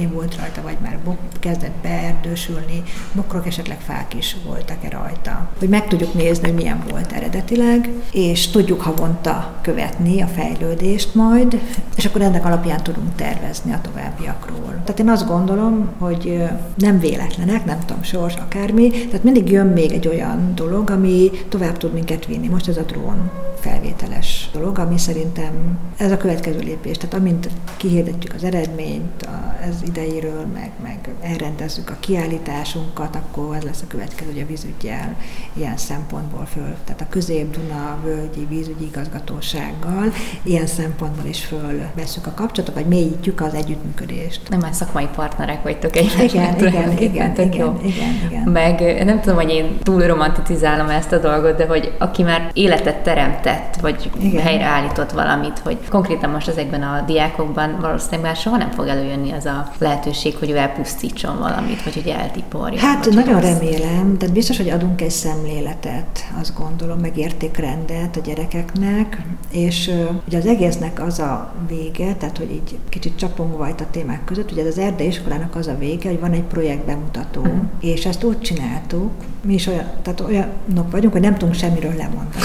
[0.00, 2.82] nádgyékén volt rajta, vagy már bok, kezdett beerdősülni,
[3.12, 5.48] bokrok, esetleg fák is voltak-e rajta.
[5.58, 11.60] Hogy meg tudjuk nézni, hogy milyen volt eredetileg, és tudjuk havonta követni a fejlődést majd,
[11.96, 14.80] és akkor ennek alapján tudunk tervezni a továbbiakról.
[14.84, 16.42] Tehát én azt gondolom, hogy
[16.74, 21.76] nem véletlenek, nem tudom, sors, akármi, tehát mindig jön még egy olyan dolog, ami tovább
[21.76, 22.48] tud minket vinni.
[22.48, 26.96] Most ez a drón felvételes dolog, ami szerintem ez a következő lépés.
[26.96, 29.28] Tehát amint kihirdetjük az eredményt
[29.68, 35.16] ez idejéről, meg, meg elrendezzük a kiállításunkat, akkor ez lesz a következő, hogy a vízügyel
[35.52, 42.74] ilyen szempontból föl, tehát a Közép-Duna völgyi vízügyi igazgatósággal ilyen szempontból is fölveszünk a kapcsolatot,
[42.74, 44.48] vagy mélyítjük az együttműködést.
[44.48, 47.80] Nem már szakmai partnerek vagytok egy Igen, igen, igen, igen, igen, jó.
[47.82, 48.48] igen, igen.
[48.48, 53.02] Meg nem tudom, hogy én túl romantizálom ezt a dolgot, de hogy aki már életet
[53.02, 54.42] teremtett, tett, vagy Igen.
[54.42, 59.44] helyreállított valamit, hogy konkrétan most ezekben a diákokban valószínűleg már soha nem fog előjönni az
[59.44, 62.80] a lehetőség, hogy ő elpusztítson valamit, vagy hogy eltiporja.
[62.80, 63.42] Hát nagyon az...
[63.42, 69.90] remélem, tehát biztos, hogy adunk egy szemléletet, azt gondolom, meg értékrendet a gyerekeknek, és
[70.26, 74.52] ugye az egésznek az a vége, tehát hogy így kicsit csapunk vajt a témák között,
[74.52, 77.60] ugye az erdei iskolának az a vége, hogy van egy projekt bemutató, uh-huh.
[77.80, 79.10] és ezt úgy csináltuk,
[79.42, 82.44] mi is olyan, tehát olyanok vagyunk, hogy nem tudunk semmiről lemondani.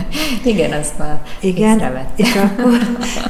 [0.52, 2.78] Igen, azt már Igen, és akkor,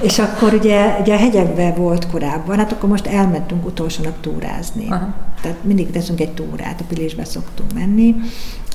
[0.03, 3.07] és akkor ugye, ugye a hegyekben volt korábban, hát akkor most
[3.41, 4.87] elmentünk utolsó nap túrázni.
[4.89, 5.15] Aha.
[5.43, 8.15] Tehát mindig teszünk egy túrát, a Pilisbe szoktunk menni,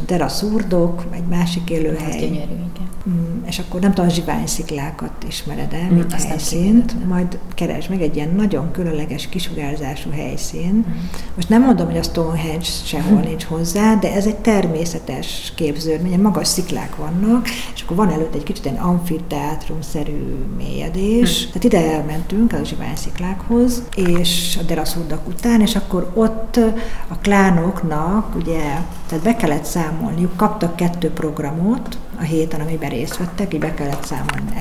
[0.06, 2.12] de a szurdok, egy másik élőhely.
[2.12, 2.90] Ez gyönyörű, igen.
[3.10, 8.02] Mm, és akkor nem tudom, a zsivány sziklákat ismered-e, mm, mint helyszínt, majd keresd meg
[8.02, 10.74] egy ilyen nagyon különleges kisugárzású helyszín.
[10.74, 10.94] Mm.
[11.36, 16.48] Most nem mondom, hogy a Stonehenge sehol nincs hozzá, de ez egy természetes képződmény, magas
[16.48, 21.42] sziklák vannak, és akkor van előtt egy kicsit egy amfiteátrum-szerű mélyedés.
[21.42, 21.48] Hmm.
[21.48, 26.60] Tehát ide elmentünk a zsiványsziklákhoz, és a deraszurdak után, és akkor ott
[27.08, 28.62] a klánoknak ugye,
[29.08, 34.06] tehát be kellett számolniuk, kaptak kettő programot, a héten, amiben részt vettek, így be kellett
[34.06, 34.52] számolni,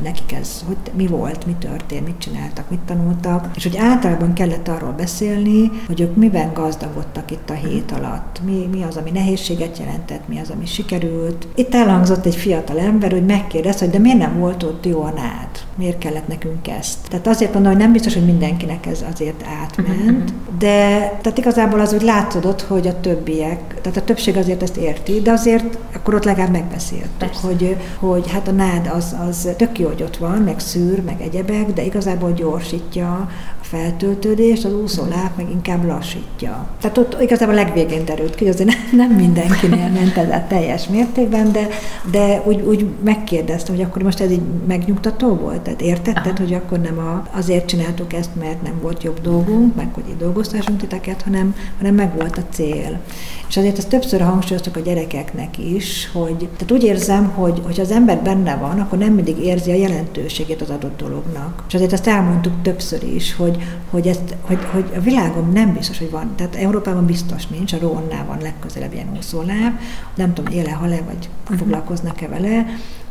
[0.00, 4.32] hogy nekik ez, hogy mi volt, mi történt, mit csináltak, mit tanultak, és hogy általában
[4.32, 9.10] kellett arról beszélni, hogy ők miben gazdagodtak itt a hét alatt, mi, mi az, ami
[9.10, 11.46] nehézséget jelentett, mi az, ami sikerült.
[11.54, 15.12] Itt elhangzott egy fiatal ember, hogy megkérdezte, hogy de miért nem volt ott jó a
[15.16, 15.48] nád?
[15.74, 16.98] Miért kellett nekünk ezt?
[17.08, 21.92] Tehát azért mondom, hogy nem biztos, hogy mindenkinek ez azért átment, de tehát igazából az
[21.92, 26.24] úgy látszódott, hogy a többiek, tehát a többség azért ezt érti, de azért akkor ott
[26.24, 30.42] legalább megbeszél beszéltük, hogy, hogy hát a nád az, az tök jó, hogy ott van,
[30.42, 33.28] meg szűr, meg egyebek, de igazából gyorsítja
[33.70, 36.68] feltöltődést, az úszóláp meg inkább lassítja.
[36.80, 41.52] Tehát ott igazából a legvégén derült ki, azért nem mindenkinél ment ez a teljes mértékben,
[41.52, 41.68] de,
[42.10, 45.60] de úgy, úgy megkérdeztem, hogy akkor most ez így megnyugtató volt?
[45.60, 46.42] Tehát értetted, Aha.
[46.42, 50.16] hogy akkor nem a, azért csináltuk ezt, mert nem volt jobb dolgunk, meg hogy így
[50.16, 53.00] dolgoztassunk titeket, hanem, hanem meg volt a cél.
[53.48, 57.90] És azért ezt többször hangsúlyoztuk a gyerekeknek is, hogy tehát úgy érzem, hogy, hogy az
[57.90, 61.64] ember benne van, akkor nem mindig érzi a jelentőségét az adott dolognak.
[61.68, 63.58] És azért ezt elmondtuk többször is, hogy
[63.90, 66.36] hogy, hogy, ezt, hogy, hogy a világon nem biztos, hogy van.
[66.36, 69.78] Tehát Európában biztos nincs, a Rónnál van legközelebb ilyen úszóláb,
[70.14, 71.58] nem tudom, éle, hal-e, vagy uh-huh.
[71.58, 72.66] foglalkoznak-e vele,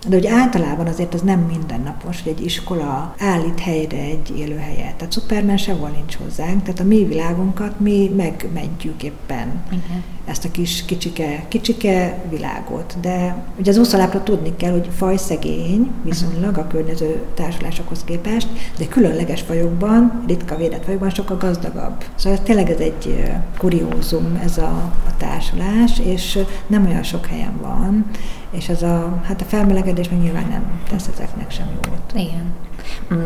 [0.08, 4.96] de hogy általában azért az nem mindennapos, hogy egy iskola állít helyre egy élőhelyet.
[4.96, 9.64] Tehát Superman sehol nincs hozzánk, tehát a mi világunkat mi megmentjük éppen.
[9.72, 10.04] Igen.
[10.26, 12.96] Ezt a kis kicsike, kicsike világot.
[13.02, 19.42] De ugye az úszolápra tudni kell, hogy fajszegény viszonylag a környező társulásokhoz képest, de különleges
[19.42, 22.04] fajokban, ritka védett fajokban sokkal gazdagabb.
[22.16, 28.06] Szóval tényleg ez egy kuriózum ez a, a társulás, és nem olyan sok helyen van,
[28.52, 32.14] és ez a, hát a felmelegedés meg nyilván nem tesz ezeknek sem jót.
[32.14, 32.54] Igen.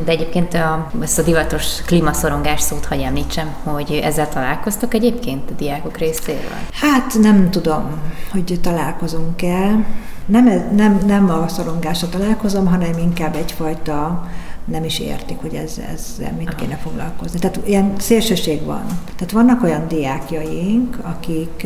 [0.05, 5.53] De egyébként a, ezt a divatos klímaszorongás szót hagy említsem, hogy ezzel találkoztok egyébként a
[5.53, 6.57] diákok részéről?
[6.71, 7.83] Hát nem tudom,
[8.31, 9.85] hogy találkozunk-e.
[10.25, 14.27] Nem, nem, nem a szorongásra találkozom, hanem inkább egyfajta
[14.65, 17.39] nem is értik, hogy ez, ezzel mit kéne foglalkozni.
[17.39, 18.85] Tehát ilyen szélsőség van.
[19.15, 21.57] Tehát vannak olyan diákjaink, akik,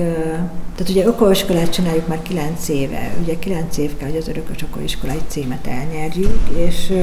[0.76, 5.22] tehát ugye ökoiskolát csináljuk már kilenc éve, ugye kilenc év kell, hogy az örökös ökoiskolai
[5.28, 6.94] címet elnyerjük, és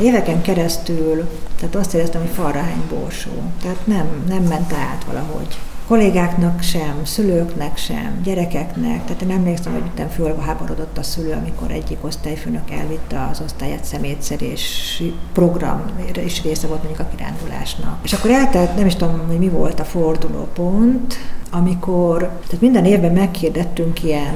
[0.00, 1.28] éveken keresztül,
[1.58, 3.30] tehát azt éreztem, hogy falra hány borsó.
[3.62, 9.04] Tehát nem, nem ment át valahogy kollégáknak sem, szülőknek sem, gyerekeknek.
[9.04, 15.02] Tehát én emlékszem, hogy utána fölháborodott a szülő, amikor egyik osztályfőnök elvitte az osztályát szemétszerés
[15.32, 15.82] program,
[16.14, 17.98] és része volt mondjuk a kirándulásnak.
[18.02, 21.14] És akkor eltelt, nem is tudom, hogy mi volt a fordulópont,
[21.50, 24.34] amikor, tehát minden évben meghirdettünk ilyen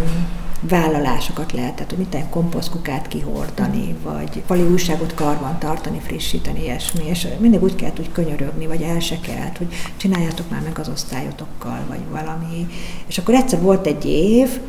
[0.61, 7.63] vállalásokat lehetett, hogy mit komposztkukát kihordani, vagy fali újságot karban tartani, frissíteni, ilyesmi, és mindig
[7.63, 12.01] úgy kellett úgy könyörögni, vagy el se kellett, hogy csináljátok már meg az osztályotokkal, vagy
[12.11, 12.67] valami.
[13.07, 14.61] És akkor egyszer volt egy év,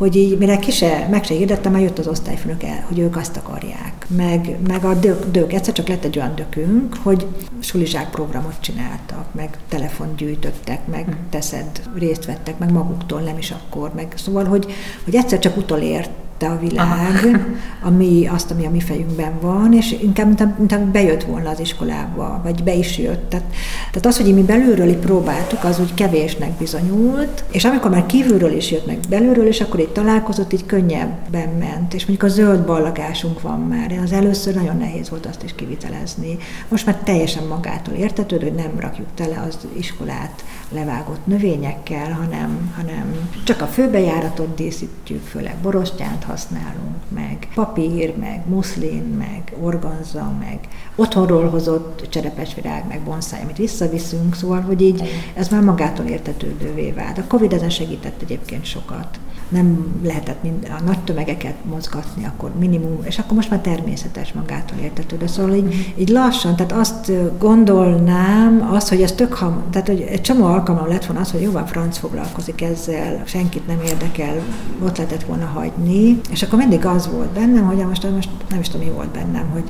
[0.00, 3.16] hogy így, mire ki se, meg se hirdettem, már jött az osztályfőnök el, hogy ők
[3.16, 4.06] azt akarják.
[4.16, 7.26] Meg, meg a dök, dök, egyszer csak lett egy olyan dökünk, hogy
[7.58, 11.10] sulizsák programot csináltak, meg telefont gyűjtöttek, meg hm.
[11.30, 14.72] teszed, részt vettek, meg maguktól nem is akkor, meg szóval, hogy,
[15.04, 16.10] hogy egyszer csak utolért
[16.42, 17.46] a világ,
[17.88, 22.40] ami, azt, ami a mi fejünkben van, és inkább, mint, mint bejött volna az iskolába,
[22.44, 23.28] vagy be is jött.
[23.28, 23.46] Tehát,
[23.90, 28.70] tehát az, hogy mi belülről próbáltuk, az úgy kevésnek bizonyult, és amikor már kívülről is
[28.70, 33.40] jött meg belülről, és akkor itt találkozott, így könnyebben ment, és mondjuk a zöld ballagásunk
[33.40, 34.00] van már.
[34.04, 36.36] Az először nagyon nehéz volt azt is kivitelezni.
[36.68, 43.30] Most már teljesen magától értetődő, hogy nem rakjuk tele az iskolát levágott növényekkel, hanem, hanem
[43.44, 50.58] csak a főbejáratot díszítjük, főleg borostyánt használunk, meg papír, meg muszlin, meg organza, meg
[50.94, 55.02] otthonról hozott cserepesvirág, meg bonszáj, amit visszaviszünk, szóval, hogy így
[55.34, 57.18] ez már magától értetődővé vált.
[57.18, 59.18] A Covid ezen segített egyébként sokat
[59.50, 64.78] nem lehetett mind, a nagy tömegeket mozgatni, akkor minimum, és akkor most már természetes magától
[64.78, 65.26] értetődő.
[65.26, 70.20] Szóval így, így lassan, tehát azt gondolnám, az, hogy ez tök ham, tehát hogy egy
[70.20, 74.34] csomó alkalom lett volna az, hogy jóval franc foglalkozik ezzel, senkit nem érdekel,
[74.82, 78.68] ott lehetett volna hagyni, és akkor mindig az volt bennem, hogy most, most nem is
[78.68, 79.64] tudom, mi volt bennem, hogy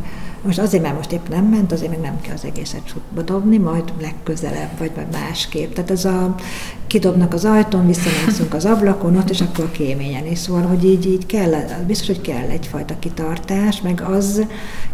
[0.45, 3.57] most azért, mert most épp nem ment, azért még nem kell az egészet csutba dobni,
[3.59, 5.73] majd legközelebb, vagy majd másképp.
[5.73, 6.35] Tehát ez a
[6.87, 10.39] kidobnak az ajtón, visszamászunk az ablakon, ott, és akkor kéményen is.
[10.39, 11.55] Szóval, hogy így, így kell,
[11.87, 14.47] biztos, hogy kell egyfajta kitartás, meg az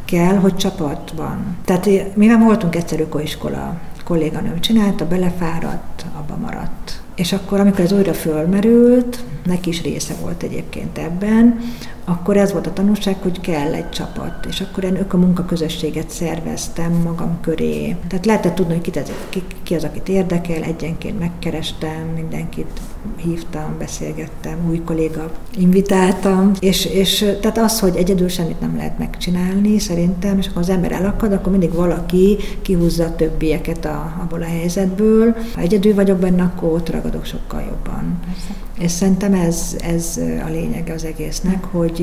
[0.05, 1.57] kell, hogy csapat van.
[1.65, 7.01] Tehát mivel voltunk egyszerű iskola, kolléganőm csinálta, belefáradt, abba maradt.
[7.15, 11.61] És akkor, amikor ez újra fölmerült, neki is része volt egyébként ebben,
[12.09, 16.93] akkor ez volt a tanulság, hogy kell egy csapat, és akkor én a közösséget szerveztem
[16.93, 17.97] magam köré.
[18.09, 22.81] Tehát lehetett tudni, hogy ki, ki, ki az, akit érdekel, egyenként megkerestem, mindenkit
[23.17, 29.79] hívtam, beszélgettem, új kolléga invitáltam, és, és tehát az, hogy egyedül semmit nem lehet megcsinálni,
[29.79, 34.47] szerintem, és akkor az ember elakad, akkor mindig valaki kihúzza a többieket a, abból a
[34.47, 35.37] helyzetből.
[35.55, 38.19] Ha egyedül vagyok benne, akkor ott ragadok sokkal jobban.
[38.25, 38.67] Persze.
[38.79, 41.96] És szerintem ez, ez a lényege az egésznek, hogy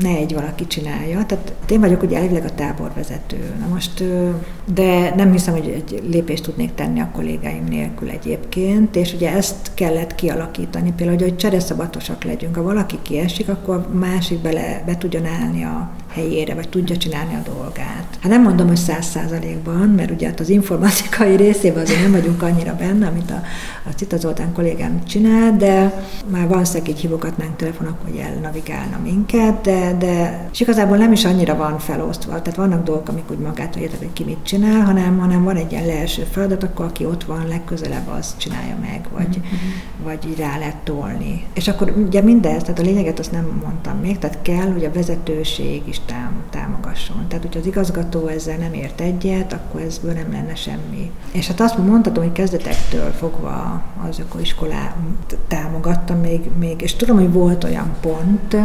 [0.00, 1.26] ne egy valaki csinálja.
[1.26, 3.54] Tehát én vagyok ugye elvileg a táborvezető.
[3.60, 4.04] Na most,
[4.74, 9.70] de nem hiszem, hogy egy lépést tudnék tenni a kollégáim nélkül egyébként, és ugye ezt
[9.74, 10.92] kellett kialakítani.
[10.96, 12.54] Például, hogy csereszabatosak legyünk.
[12.54, 17.50] Ha valaki kiesik, akkor másik bele, be tudjon állni a helyére, vagy tudja csinálni a
[17.54, 18.18] dolgát.
[18.20, 22.42] Hát nem mondom, hogy száz százalékban, mert ugye hát az informatikai részében azért nem vagyunk
[22.42, 23.42] annyira benne, amit a,
[23.88, 29.96] a Cita Zoltán kollégám csinál, de már valószínűleg így hívogatnánk telefonok, hogy elnavigálna minket, de,
[29.98, 32.42] de és igazából nem is annyira van felosztva.
[32.42, 35.72] Tehát vannak dolgok, amik úgy magától értek, hogy ki mit csinál, hanem, hanem van egy
[35.72, 40.04] ilyen leelső feladat, akkor aki ott van legközelebb, az csinálja meg, vagy, mm-hmm.
[40.04, 41.44] vagy így rá lehet tolni.
[41.54, 44.92] És akkor ugye mindez, tehát a lényeget azt nem mondtam még, tehát kell, hogy a
[44.92, 46.00] vezetőség is
[46.50, 47.24] támogasson.
[47.28, 51.10] Tehát, hogyha az igazgató ezzel nem ért egyet, akkor ezből nem lenne semmi.
[51.32, 54.94] És hát azt mondhatom, hogy kezdetektől fogva az ökoiskolá
[55.48, 58.56] támogattam még, még, és tudom, hogy volt olyan pont,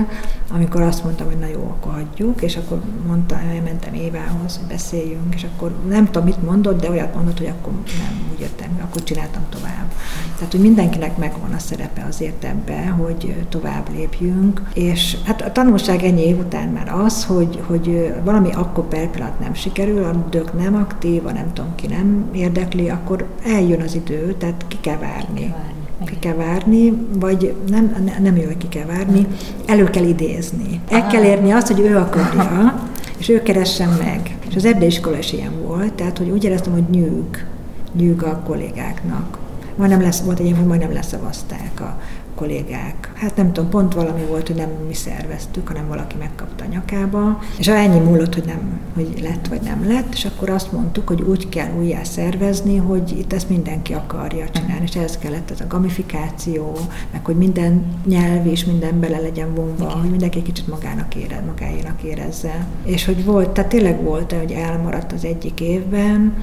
[0.51, 5.35] amikor azt mondtam, hogy na jó, akkor hagyjuk, és akkor mondta, elmentem Évához, hogy beszéljünk,
[5.35, 9.03] és akkor nem tudom, mit mondott, de olyat mondott, hogy akkor nem úgy jöttem, akkor
[9.03, 9.93] csináltam tovább.
[10.35, 16.03] Tehát, hogy mindenkinek megvan a szerepe azért ebbe, hogy tovább lépjünk, és hát a tanulság
[16.03, 20.61] ennyi év után már az, hogy, hogy valami akkor per pillanat nem sikerül, a dök
[20.61, 24.97] nem aktív, a nem tudom ki nem érdekli, akkor eljön az idő, tehát ki kell
[24.97, 25.53] várni.
[26.05, 29.27] Ki kell várni, vagy nem, nem jó, hogy ki kell várni,
[29.65, 30.81] elő kell idézni.
[30.89, 32.83] El kell érni azt, hogy ő akarja,
[33.17, 34.37] és ő keressen meg.
[34.49, 37.45] És az erdeiskola is ilyen volt, tehát hogy úgy éreztem, hogy nyűg,
[37.93, 39.37] nyűg a kollégáknak.
[39.75, 41.99] Majdnem lesz, volt egy ilyen, hogy majdnem leszavazták a
[42.39, 43.11] kollégák.
[43.15, 47.39] Hát nem tudom, pont valami volt, hogy nem mi szerveztük, hanem valaki megkapta a nyakába,
[47.57, 51.21] és ennyi múlott, hogy nem, hogy lett vagy nem lett, és akkor azt mondtuk, hogy
[51.21, 55.67] úgy kell újjá szervezni, hogy itt ezt mindenki akarja csinálni, és ehhez kellett ez a
[55.67, 56.77] gamifikáció,
[57.11, 59.99] meg hogy minden nyelv és minden bele legyen vonva, Igen.
[59.99, 62.67] hogy mindenki egy kicsit magának érez, magáénak érezze.
[62.83, 66.33] És hogy volt, tehát tényleg volt, hogy elmaradt az egyik évben,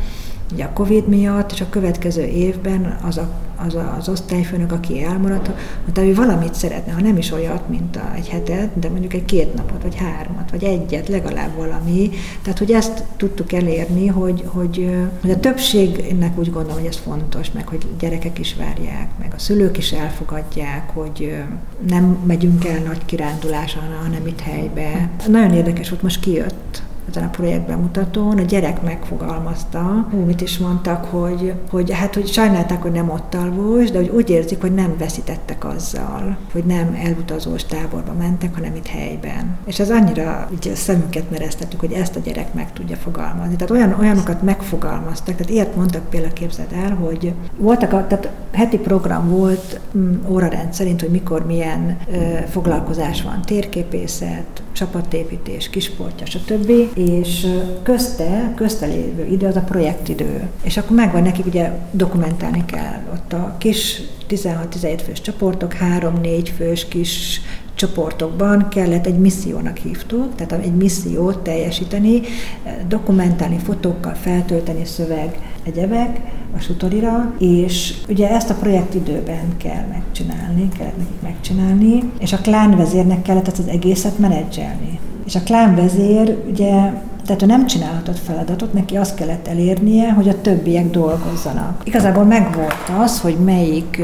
[0.52, 3.28] ugye a Covid miatt, és a következő évben az a,
[3.66, 5.50] az, a, az osztályfőnök, aki elmaradt,
[5.82, 9.24] mondta, hogy valamit szeretne, ha nem is olyat, mint a, egy hetet, de mondjuk egy
[9.24, 12.10] két napot, vagy hármat, vagy egyet, legalább valami.
[12.42, 14.90] Tehát, hogy ezt tudtuk elérni, hogy, hogy,
[15.20, 19.38] hogy a többségnek úgy gondolom, hogy ez fontos, meg hogy gyerekek is várják, meg a
[19.38, 21.34] szülők is elfogadják, hogy
[21.88, 25.10] nem megyünk el nagy kirándulásra, hanem itt helybe.
[25.28, 31.04] Nagyon érdekes volt, most kijött ezen a projektbemutatón, a gyerek megfogalmazta, hú, mit is mondtak,
[31.04, 34.96] hogy, hogy hát, hogy sajnálták, hogy nem ott alvós, de hogy úgy érzik, hogy nem
[34.98, 39.56] veszítettek azzal, hogy nem elutazós táborba mentek, hanem itt helyben.
[39.66, 43.56] És ez annyira ugye a szemüket mereztettük, hogy ezt a gyerek meg tudja fogalmazni.
[43.56, 48.78] Tehát olyan, olyanokat megfogalmaztak, tehát ilyet mondtak például képzeld el, hogy voltak, a, tehát heti
[48.78, 56.70] program volt mm, órarend szerint, hogy mikor milyen ö, foglalkozás van, térképészet, csapatépítés, kisportja, stb.
[56.94, 57.46] És
[57.82, 60.48] közte, közte lévő idő az a projektidő.
[60.62, 66.88] És akkor megvan nekik, ugye dokumentálni kell ott a kis 16-17 fős csoportok, 3-4 fős
[66.88, 67.40] kis
[67.76, 72.20] csoportokban kellett egy missziónak hívtuk, tehát egy missziót teljesíteni,
[72.88, 76.20] dokumentálni, fotókkal feltölteni szöveg, egyebek
[76.56, 83.22] a sutorira, és ugye ezt a projektidőben kell megcsinálni, kellett nekik megcsinálni, és a klánvezérnek
[83.22, 84.98] kellett ezt az egészet menedzselni.
[85.26, 86.92] És a klánvezér ugye
[87.26, 91.80] tehát ő nem csinálhatott feladatot, neki azt kellett elérnie, hogy a többiek dolgozzanak.
[91.84, 94.00] Igazából megvolt az, hogy melyik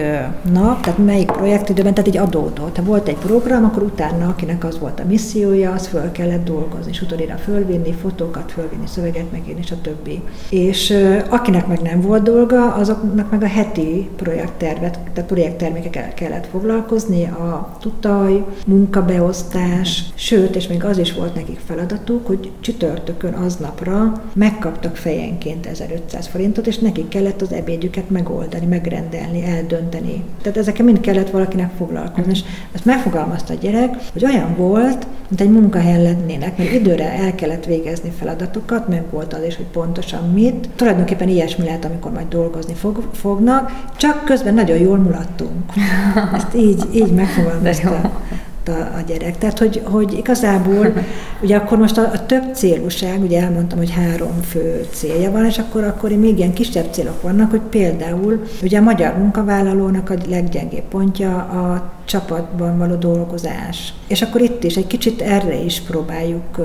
[0.53, 2.77] nap, tehát melyik projektidőben, tehát egy adódott.
[2.77, 6.91] Ha volt egy program, akkor utána, akinek az volt a missziója, az föl kellett dolgozni,
[6.91, 10.23] és utoljára fölvinni fotókat, fölvinni szöveget, megírni, és a többi.
[10.51, 10.95] És
[11.29, 17.77] akinek meg nem volt dolga, azoknak meg a heti projekttervet, tehát projekttermékekkel kellett foglalkozni, a
[17.81, 24.97] tutaj, munkabeosztás, sőt, és még az is volt nekik feladatuk, hogy csütörtök csütörtökön aznapra megkaptak
[24.97, 30.25] fejenként 1500 forintot, és nekik kellett az ebédjüket megoldani, megrendelni, eldönteni.
[30.43, 32.33] Tehát ezekkel mind kellett valakinek foglalkozni.
[32.33, 32.41] És
[32.73, 37.65] ezt megfogalmazta a gyerek, hogy olyan volt, mint egy munkahelyen lennének, mert időre el kellett
[37.65, 40.69] végezni feladatokat, meg volt az is, hogy pontosan mit.
[40.77, 45.73] Tulajdonképpen ilyesmi lehet, amikor majd dolgozni fog, fognak, csak közben nagyon jól mulattunk.
[46.37, 48.21] Ezt így, így megfogalmazta
[48.69, 49.39] a, a gyerek.
[49.39, 50.93] Tehát, hogy, hogy igazából,
[51.43, 55.59] ugye akkor most a, a több célúság, ugye elmondtam, hogy három fő célja van, és
[55.59, 60.85] akkor, akkor még ilyen kisebb célok vannak, hogy például ugye a magyar munkavállalónak a leggyengébb
[60.89, 63.95] pontja a csapatban való dolgozás.
[64.09, 66.61] És akkor itt is egy kicsit erre is próbáljuk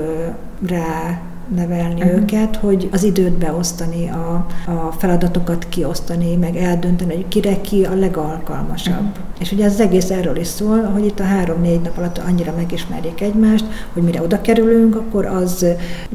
[0.66, 1.20] rá
[1.54, 2.20] nevelni uh-huh.
[2.20, 7.94] őket, hogy az időt beosztani, a, a feladatokat kiosztani, meg eldönteni, hogy kire ki a
[7.94, 8.94] legalkalmasabb.
[8.94, 9.26] Uh-huh.
[9.38, 12.52] És ugye ez az egész erről is szól, hogy itt a három-négy nap alatt annyira
[12.56, 15.66] megismerjék egymást, hogy mire oda kerülünk, akkor az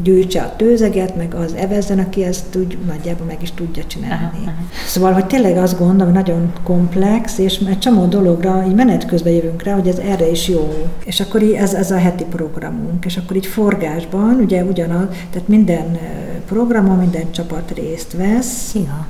[0.04, 4.38] gyűjtse a tőzeget, meg az evezzen, aki ezt úgy nagyjából meg is tudja csinálni.
[4.40, 4.54] Uh-huh.
[4.88, 9.34] Szóval, hogy tényleg azt gondolom, hogy nagyon komplex, és egy csomó dologra így menet közben
[9.34, 10.74] jövünk rá, hogy ez erre is jó.
[11.06, 13.06] És akkor így ez, ez a heti programunk.
[13.06, 15.98] És akkor így forgásban, ugye ugyanaz, tehát minden
[16.46, 18.74] programon minden csapat részt vesz.
[18.74, 19.08] Ja.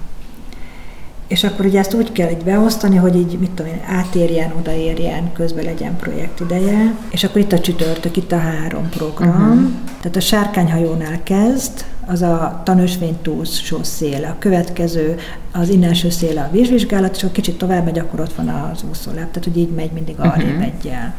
[1.28, 5.34] És akkor ugye ezt úgy kell így beosztani, hogy így, mit tudom én, átérjen, odaérjen,
[5.34, 6.96] közben legyen projektideje.
[7.10, 9.52] És akkor itt a csütörtök, itt a három program.
[9.52, 9.72] Uh-huh.
[10.02, 14.28] Tehát a sárkányhajónál kezd, az a tanúsvény túlsó széle.
[14.28, 15.16] A következő
[15.52, 19.32] az innenső széle a vízvizsgálat, és akkor kicsit tovább megy, akkor ott van az úszóláp.
[19.32, 20.64] Tehát, hogy így megy mindig arra uh-huh.
[20.64, 21.14] egyel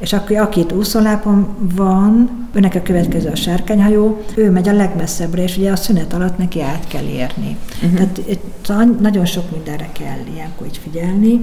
[0.00, 5.42] És akkor, aki itt úszolápon van, őnek a következő a sárkányhajó, ő megy a legmesszebbre,
[5.42, 7.56] és ugye a szünet alatt neki át kell érni.
[7.74, 7.94] Uh-huh.
[7.94, 11.40] Tehát itt nagyon sok mindenre kell ilyenkor így figyelni,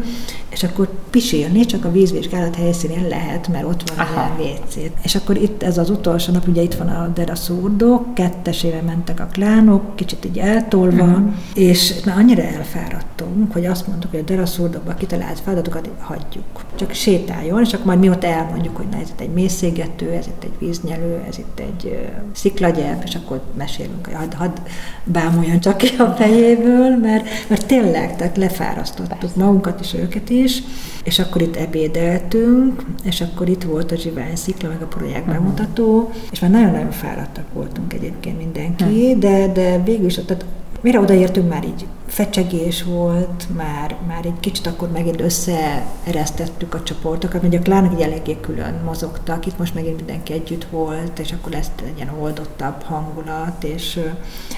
[0.50, 4.20] és akkor pisilni csak a vízvizsgálat helyszínén lehet, mert ott van Aha.
[4.20, 4.76] a WC.
[5.02, 9.28] És akkor itt ez az utolsó nap, ugye itt van a deraszúrdó, kettesével mentek a
[9.32, 11.34] klánok, kicsit így eltolva, uh-huh.
[11.54, 16.44] és már annyira elfáradtunk, hogy azt mondtuk, hogy a deraszúrdóba kitalált feladatokat hagyjuk.
[16.76, 20.28] Csak sétáljon, és akkor majd mi ott elmondjuk, hogy na, ez itt egy mészégető, ez
[20.28, 24.58] itt egy víznyelő, ez itt egy sziklagyep, és akkor mesélünk, hogy hadd, hadd
[25.04, 29.44] bámuljon csak ki a fejéből, mert, mert tényleg, tehát lefárasztottuk Persze.
[29.44, 30.64] magunkat is, őket is,
[31.04, 35.34] és akkor itt ebédeltünk, és akkor itt volt a zsivány szikla, meg a projekt uh-huh.
[35.36, 39.20] bemutató, és már nagyon-nagyon fáradtak voltunk egyébként mindenki, uh-huh.
[39.20, 40.46] de, de végül is, tehát
[40.82, 47.42] mire odaértünk, már így fecsegés volt, már, már egy kicsit akkor megint összeeresztettük a csoportokat,
[47.42, 51.52] mert a klánok így eléggé külön mozogtak, itt most megint mindenki együtt volt, és akkor
[51.52, 54.00] lesz egy ilyen oldottabb hangulat, és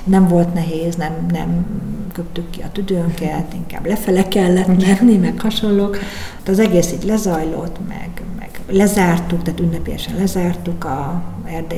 [0.03, 1.65] nem volt nehéz, nem, nem
[2.13, 5.97] köptük ki a tüdőnket, inkább lefele kellett menni, meg hasonlók.
[6.47, 8.09] Az egész így lezajlott, meg,
[8.39, 11.21] meg lezártuk, tehát ünnepélyesen lezártuk a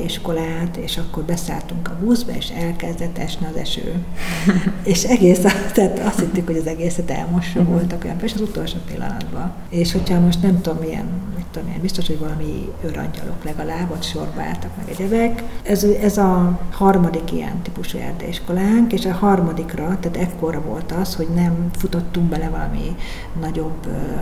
[0.04, 3.94] iskolát, és akkor beszálltunk a buszba, és elkezdett esni az eső.
[4.92, 5.38] és egész,
[5.74, 7.74] tehát azt hittük, hogy az egészet elmossa uh-huh.
[7.74, 9.52] voltak olyan, és az utolsó pillanatban.
[9.68, 11.06] És hogyha most nem tudom, milyen,
[11.36, 15.42] mit tudom, milyen biztos, hogy valami őrangyalok legalább, ott sorba álltak meg egyebek.
[15.62, 17.98] Ez, ez a harmadik ilyen típusú
[18.28, 22.96] iskolánk, és a harmadikra, tehát ekkora volt az, hogy nem futottunk bele valami
[23.40, 24.20] nagyobb uh,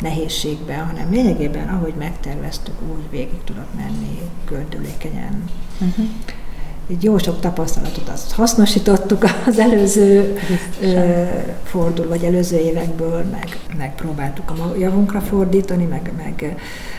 [0.00, 4.20] nehézségbe, hanem lényegében, ahogy megterveztük, úgy végig tudott menni
[4.88, 5.44] gördülékenyen.
[5.80, 6.06] Uh-huh.
[6.90, 10.38] Így jó sok tapasztalatot azt hasznosítottuk az előző
[10.82, 11.24] ö,
[11.64, 16.56] fordul, vagy előző évekből, meg, meg próbáltuk a javunkra fordítani, meg, meg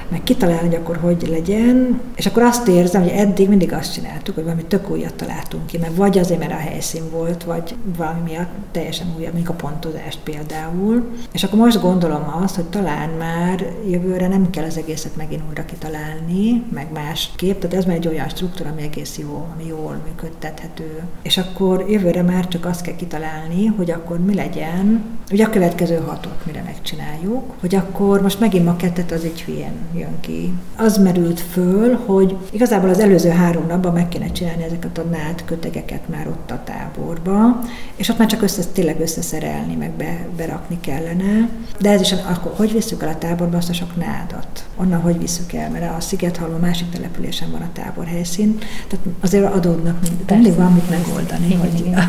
[0.09, 4.35] meg kitalálni, hogy akkor hogy legyen, és akkor azt érzem, hogy eddig mindig azt csináltuk,
[4.35, 8.19] hogy valami tök újat találtunk ki, mert vagy azért, mert a helyszín volt, vagy valami
[8.23, 11.03] miatt teljesen újabb, mint a pontozást például.
[11.31, 15.65] És akkor most gondolom azt, hogy talán már jövőre nem kell az egészet megint újra
[15.65, 21.01] kitalálni, meg másképp, tehát ez már egy olyan struktúra, ami egész jó, ami jól működtethető.
[21.21, 25.95] És akkor jövőre már csak azt kell kitalálni, hogy akkor mi legyen, ugye a következő
[25.95, 30.53] hatot mire megcsináljuk, hogy akkor most megint ma kettet az egy hülyén jön ki.
[30.77, 35.43] Az merült föl, hogy igazából az előző három napban meg kéne csinálni ezeket a nád
[35.45, 37.59] kötegeket már ott a táborba,
[37.95, 41.49] és ott már csak össze, tényleg összeszerelni, meg be, berakni kellene.
[41.79, 44.67] De ez is, akkor hogy visszük el a táborba azt a sok nádat?
[44.75, 45.69] Onnan hogy visszük el?
[45.69, 50.73] Mert a Szigethalom a másik településen van a tábor helyszín, tehát azért adódnak, mindig van
[50.73, 51.99] mit megoldani, igen, hogy igen.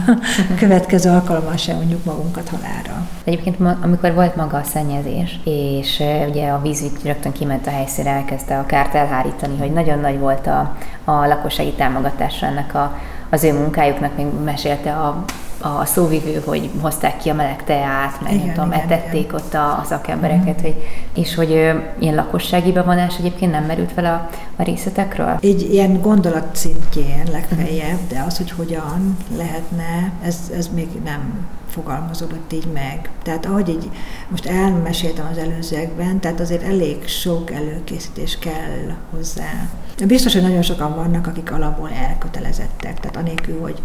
[0.51, 3.09] a következő alkalommal sem mondjuk magunkat halára.
[3.25, 8.59] Egyébként amikor volt maga a szennyezés, és ugye a vízügy rögtön kiment a helyszínre elkezdte
[8.59, 12.99] a kárt elhárítani, hogy nagyon nagy volt a, a lakossági támogatásra ennek a,
[13.31, 15.25] az ő munkájuknak, még mesélte a,
[15.61, 19.35] a szóvivő, hogy hozták ki a meleg teát, meg igen, nem tudom, igen, etették igen.
[19.35, 20.63] ott a, a szakembereket, uh-huh.
[20.63, 20.77] hogy,
[21.15, 25.39] és hogy ö, ilyen lakossági bevonás egyébként nem merült fel a, a részletekről?
[25.41, 32.53] Egy ilyen gondolat szintjén legfeljebb, de az, hogy hogyan lehetne, ez, ez még nem fogalmazódott
[32.53, 33.11] így meg.
[33.23, 33.91] Tehát ahogy így
[34.29, 39.69] most elmeséltem az előzőekben, tehát azért elég sok előkészítés kell hozzá.
[40.07, 43.83] Biztos, hogy nagyon sokan vannak, akik alapból elkötelezettek, tehát anélkül, hogy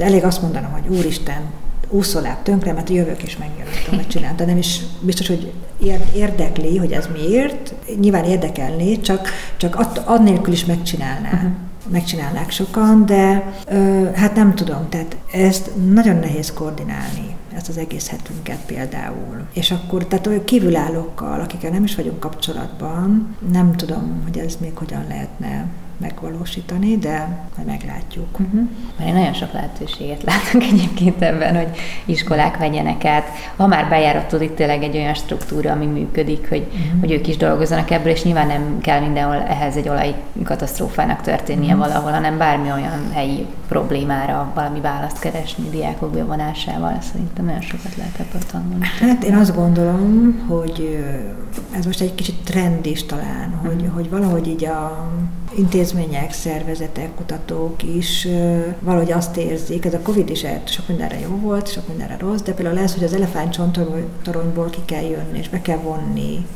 [0.00, 1.42] de elég azt mondanom, hogy úristen,
[1.88, 4.36] úszolák tönkre, mert jövök és megjelentem, hogy csinálom.
[4.36, 5.52] De nem is biztos, hogy
[6.14, 7.74] érdekli, hogy ez miért.
[8.00, 11.32] Nyilván érdekelni, csak, csak att, annélkül is megcsinálná.
[11.32, 11.50] Uh-huh
[11.90, 18.08] megcsinálnák sokan, de ö, hát nem tudom, tehát ezt nagyon nehéz koordinálni, ezt az egész
[18.08, 19.46] hetünket például.
[19.52, 24.76] És akkor, tehát olyan kívülállókkal, akikkel nem is vagyunk kapcsolatban, nem tudom, hogy ez még
[24.76, 25.66] hogyan lehetne
[26.00, 28.38] megvalósítani, de majd meglátjuk.
[28.38, 28.68] Uh-huh.
[28.96, 33.28] Mert én nagyon sok lehetőséget látok egyébként ebben, hogy iskolák vegyenek át.
[33.56, 37.00] Ha már bejáratod itt tényleg egy olyan struktúra, ami működik, hogy, uh-huh.
[37.00, 41.74] hogy ők is dolgozzanak ebből, és nyilván nem kell mindenhol ehhez egy olaj katasztrófának történnie
[41.74, 41.86] uh-huh.
[41.86, 46.98] valahol, hanem bármi olyan helyi problémára valami választ keresni diákok bevonásával.
[47.12, 48.84] Szerintem nagyon sokat lehet ebből tanulni.
[49.00, 51.04] Hát én azt gondolom, hogy
[51.76, 53.94] ez most egy kicsit trend is talán, hogy, uh-huh.
[53.94, 55.08] hogy valahogy így a
[55.90, 58.28] intézmények, szervezetek, kutatók is
[58.80, 62.52] valahogy azt érzik, ez a Covid is sok mindenre jó volt, sok mindenre rossz, de
[62.52, 66.46] például ez, hogy az elefántcsontoronyból ki kell jönni, és be kell vonni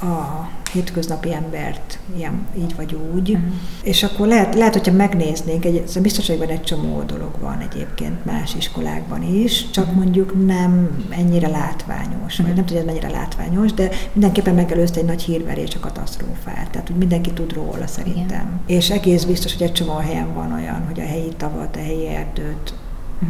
[0.00, 3.30] a hétköznapi embert ilyen, így vagy úgy.
[3.30, 3.52] Uh-huh.
[3.82, 8.24] És akkor lehet, lehet, hogyha megnéznénk, egy, szóval biztos, hogy egy csomó dolog van egyébként
[8.24, 10.02] más iskolákban is, csak uh-huh.
[10.02, 12.46] mondjuk nem ennyire látványos, uh-huh.
[12.46, 16.70] vagy nem tudja, mennyire látványos, de mindenképpen megelőzte egy nagy hírverés a katasztrófát.
[16.70, 18.60] Tehát, hogy mindenki tud róla szerintem.
[18.66, 18.78] Igen.
[18.78, 22.06] És egész biztos, hogy egy csomó helyen van olyan, hogy a helyi tavat, a helyi
[22.06, 22.74] erdőt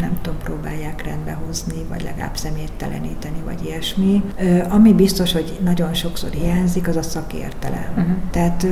[0.00, 4.22] nem tudom, próbálják rendbe hozni, vagy legalább szemétteleníteni, vagy ilyesmi.
[4.68, 7.92] Ami biztos, hogy nagyon sokszor hiányzik, az a szakértelem.
[7.96, 8.14] Uh-huh.
[8.30, 8.66] Tehát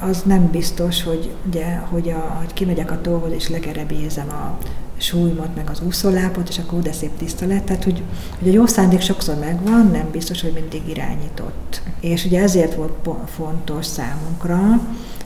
[0.00, 4.58] az nem biztos, hogy, ugye, hogy, a, hogy kimegyek a tóhoz, és legerebézem a
[4.96, 7.64] súlymat, meg az úszólápot, és akkor de szép tiszta lett.
[7.64, 8.02] Tehát, hogy,
[8.38, 11.82] hogy a jó szándék sokszor megvan, nem biztos, hogy mindig irányított.
[12.00, 12.92] És ugye ezért volt
[13.26, 14.80] fontos számunkra,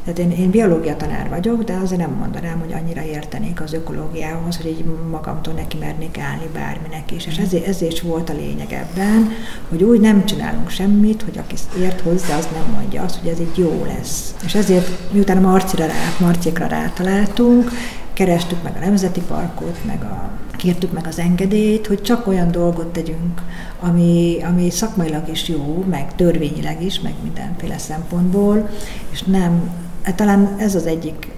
[0.05, 4.57] tehát én, én biológia tanár vagyok, de azért nem mondanám, hogy annyira értenék az ökológiához,
[4.57, 7.26] hogy így magamtól neki mernék állni bárminek is.
[7.26, 9.30] És ezért, ezért is volt a lényeg ebben,
[9.68, 13.40] hogy úgy nem csinálunk semmit, hogy aki ért hozzá, az nem mondja azt, hogy ez
[13.40, 14.34] így jó lesz.
[14.44, 17.70] És ezért miután Marcira rá, Marcikra rátaláltunk,
[18.12, 22.86] kerestük meg a Nemzeti Parkot, meg a, kértük meg az engedélyt, hogy csak olyan dolgot
[22.86, 23.42] tegyünk,
[23.80, 28.68] ami, ami szakmailag is jó, meg törvényileg is, meg mindenféle szempontból,
[29.11, 29.70] és nem
[30.03, 31.30] hát talán ez az egyik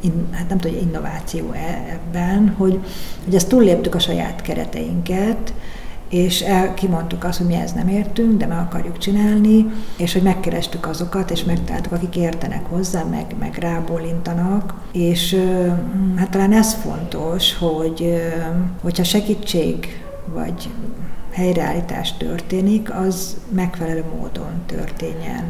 [0.00, 2.78] in, hát nem tudom, hogy innováció e, ebben, hogy,
[3.24, 5.54] hogy ezt túlléptük a saját kereteinket,
[6.08, 9.66] és el, kimondtuk azt, hogy mi ezt nem értünk, de meg akarjuk csinálni,
[9.96, 15.36] és hogy megkerestük azokat, és megtaláltuk, akik értenek hozzá, meg, meg rábólintanak, és
[16.16, 18.22] hát talán ez fontos, hogy
[18.82, 20.02] hogyha segítség
[20.34, 20.68] vagy
[21.40, 25.44] helyreállítás történik, az megfelelő módon történjen.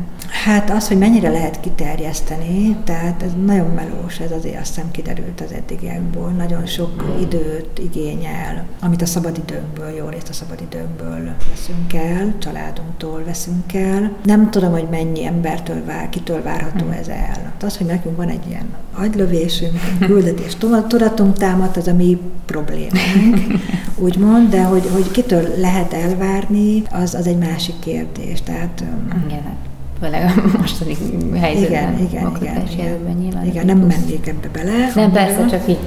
[0.44, 5.40] Hát az, hogy mennyire lehet kiterjeszteni, tehát ez nagyon melós, ez azért azt hiszem kiderült
[5.40, 12.34] az eddigiekből, nagyon sok időt igényel, amit a szabadidőnkből, jó részt a szabadidőnkből veszünk el,
[12.38, 14.12] családunktól veszünk el.
[14.24, 17.52] Nem tudom, hogy mennyi embertől vár, kitől várható ez el.
[17.60, 20.56] Az, hogy nekünk van egy ilyen agylövésünk, küldetés,
[20.88, 23.36] tudatunk támad, az a mi problémánk,
[24.00, 28.42] úgymond, de hogy, hogy kitől lehet elvárni, az, az egy másik kérdés.
[28.42, 28.84] Tehát,
[29.26, 29.56] igen, hát
[30.00, 30.96] főleg a mostani
[31.38, 31.98] helyzetben.
[31.98, 32.68] Igen, igen, igen.
[32.72, 34.92] Igen, nyilván igen nem mennék ebbe bele.
[34.94, 35.78] Nem, persze, csak így,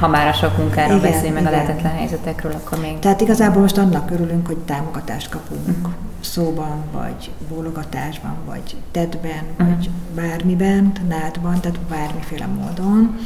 [0.00, 1.46] ha már a sok munkáról beszél, meg igen.
[1.46, 2.98] a lehetetlen helyzetekről, akkor még...
[2.98, 5.60] Tehát igazából most annak örülünk, hogy támogatást kapunk.
[5.66, 9.68] Uh-huh szóban, vagy bólogatásban, vagy tedben, uh-huh.
[9.68, 13.18] vagy bármiben, nádban, tehát bármiféle módon.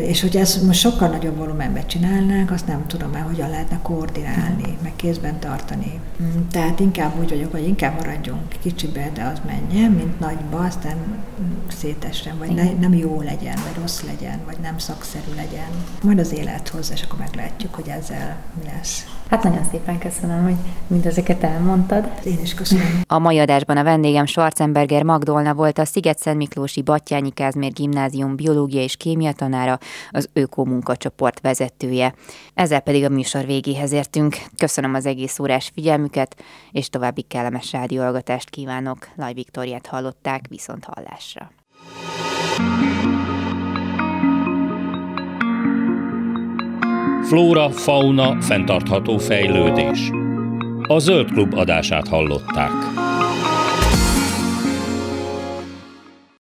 [0.00, 4.62] És hogy ezt most sokkal nagyobb volumenben csinálnánk, azt nem tudom el, hogyan lehetne koordinálni,
[4.62, 4.82] uh-huh.
[4.82, 6.00] meg kézben tartani.
[6.22, 10.96] Mm, tehát inkább úgy vagyok, hogy inkább maradjunk kicsibe, de az menjen, mint nagyba, aztán
[11.68, 15.68] szétesen, vagy ne, nem jó legyen, vagy rossz legyen, vagy nem szakszerű legyen.
[16.02, 19.06] Majd az élet hozzá, és akkor meglátjuk, hogy ezzel mi lesz.
[19.32, 20.56] Hát nagyon szépen köszönöm, hogy
[20.86, 22.12] mindezeket elmondtad.
[22.24, 23.00] Én is köszönöm.
[23.06, 28.82] A mai adásban a vendégem Schwarzenberger Magdolna volt a Sziget-Szent Miklósi Battyányi Kázmér Gimnázium biológia
[28.82, 29.78] és kémia tanára,
[30.10, 32.14] az Öko munkacsoport vezetője.
[32.54, 34.36] Ezzel pedig a műsor végéhez értünk.
[34.56, 36.36] Köszönöm az egész órás figyelmüket,
[36.70, 39.08] és további kellemes rádióalgatást kívánok.
[39.16, 41.50] Laj Viktoriát hallották, viszont hallásra.
[47.22, 50.10] Flóra, fauna, fenntartható fejlődés.
[50.86, 52.72] A Zöld Klub adását hallották.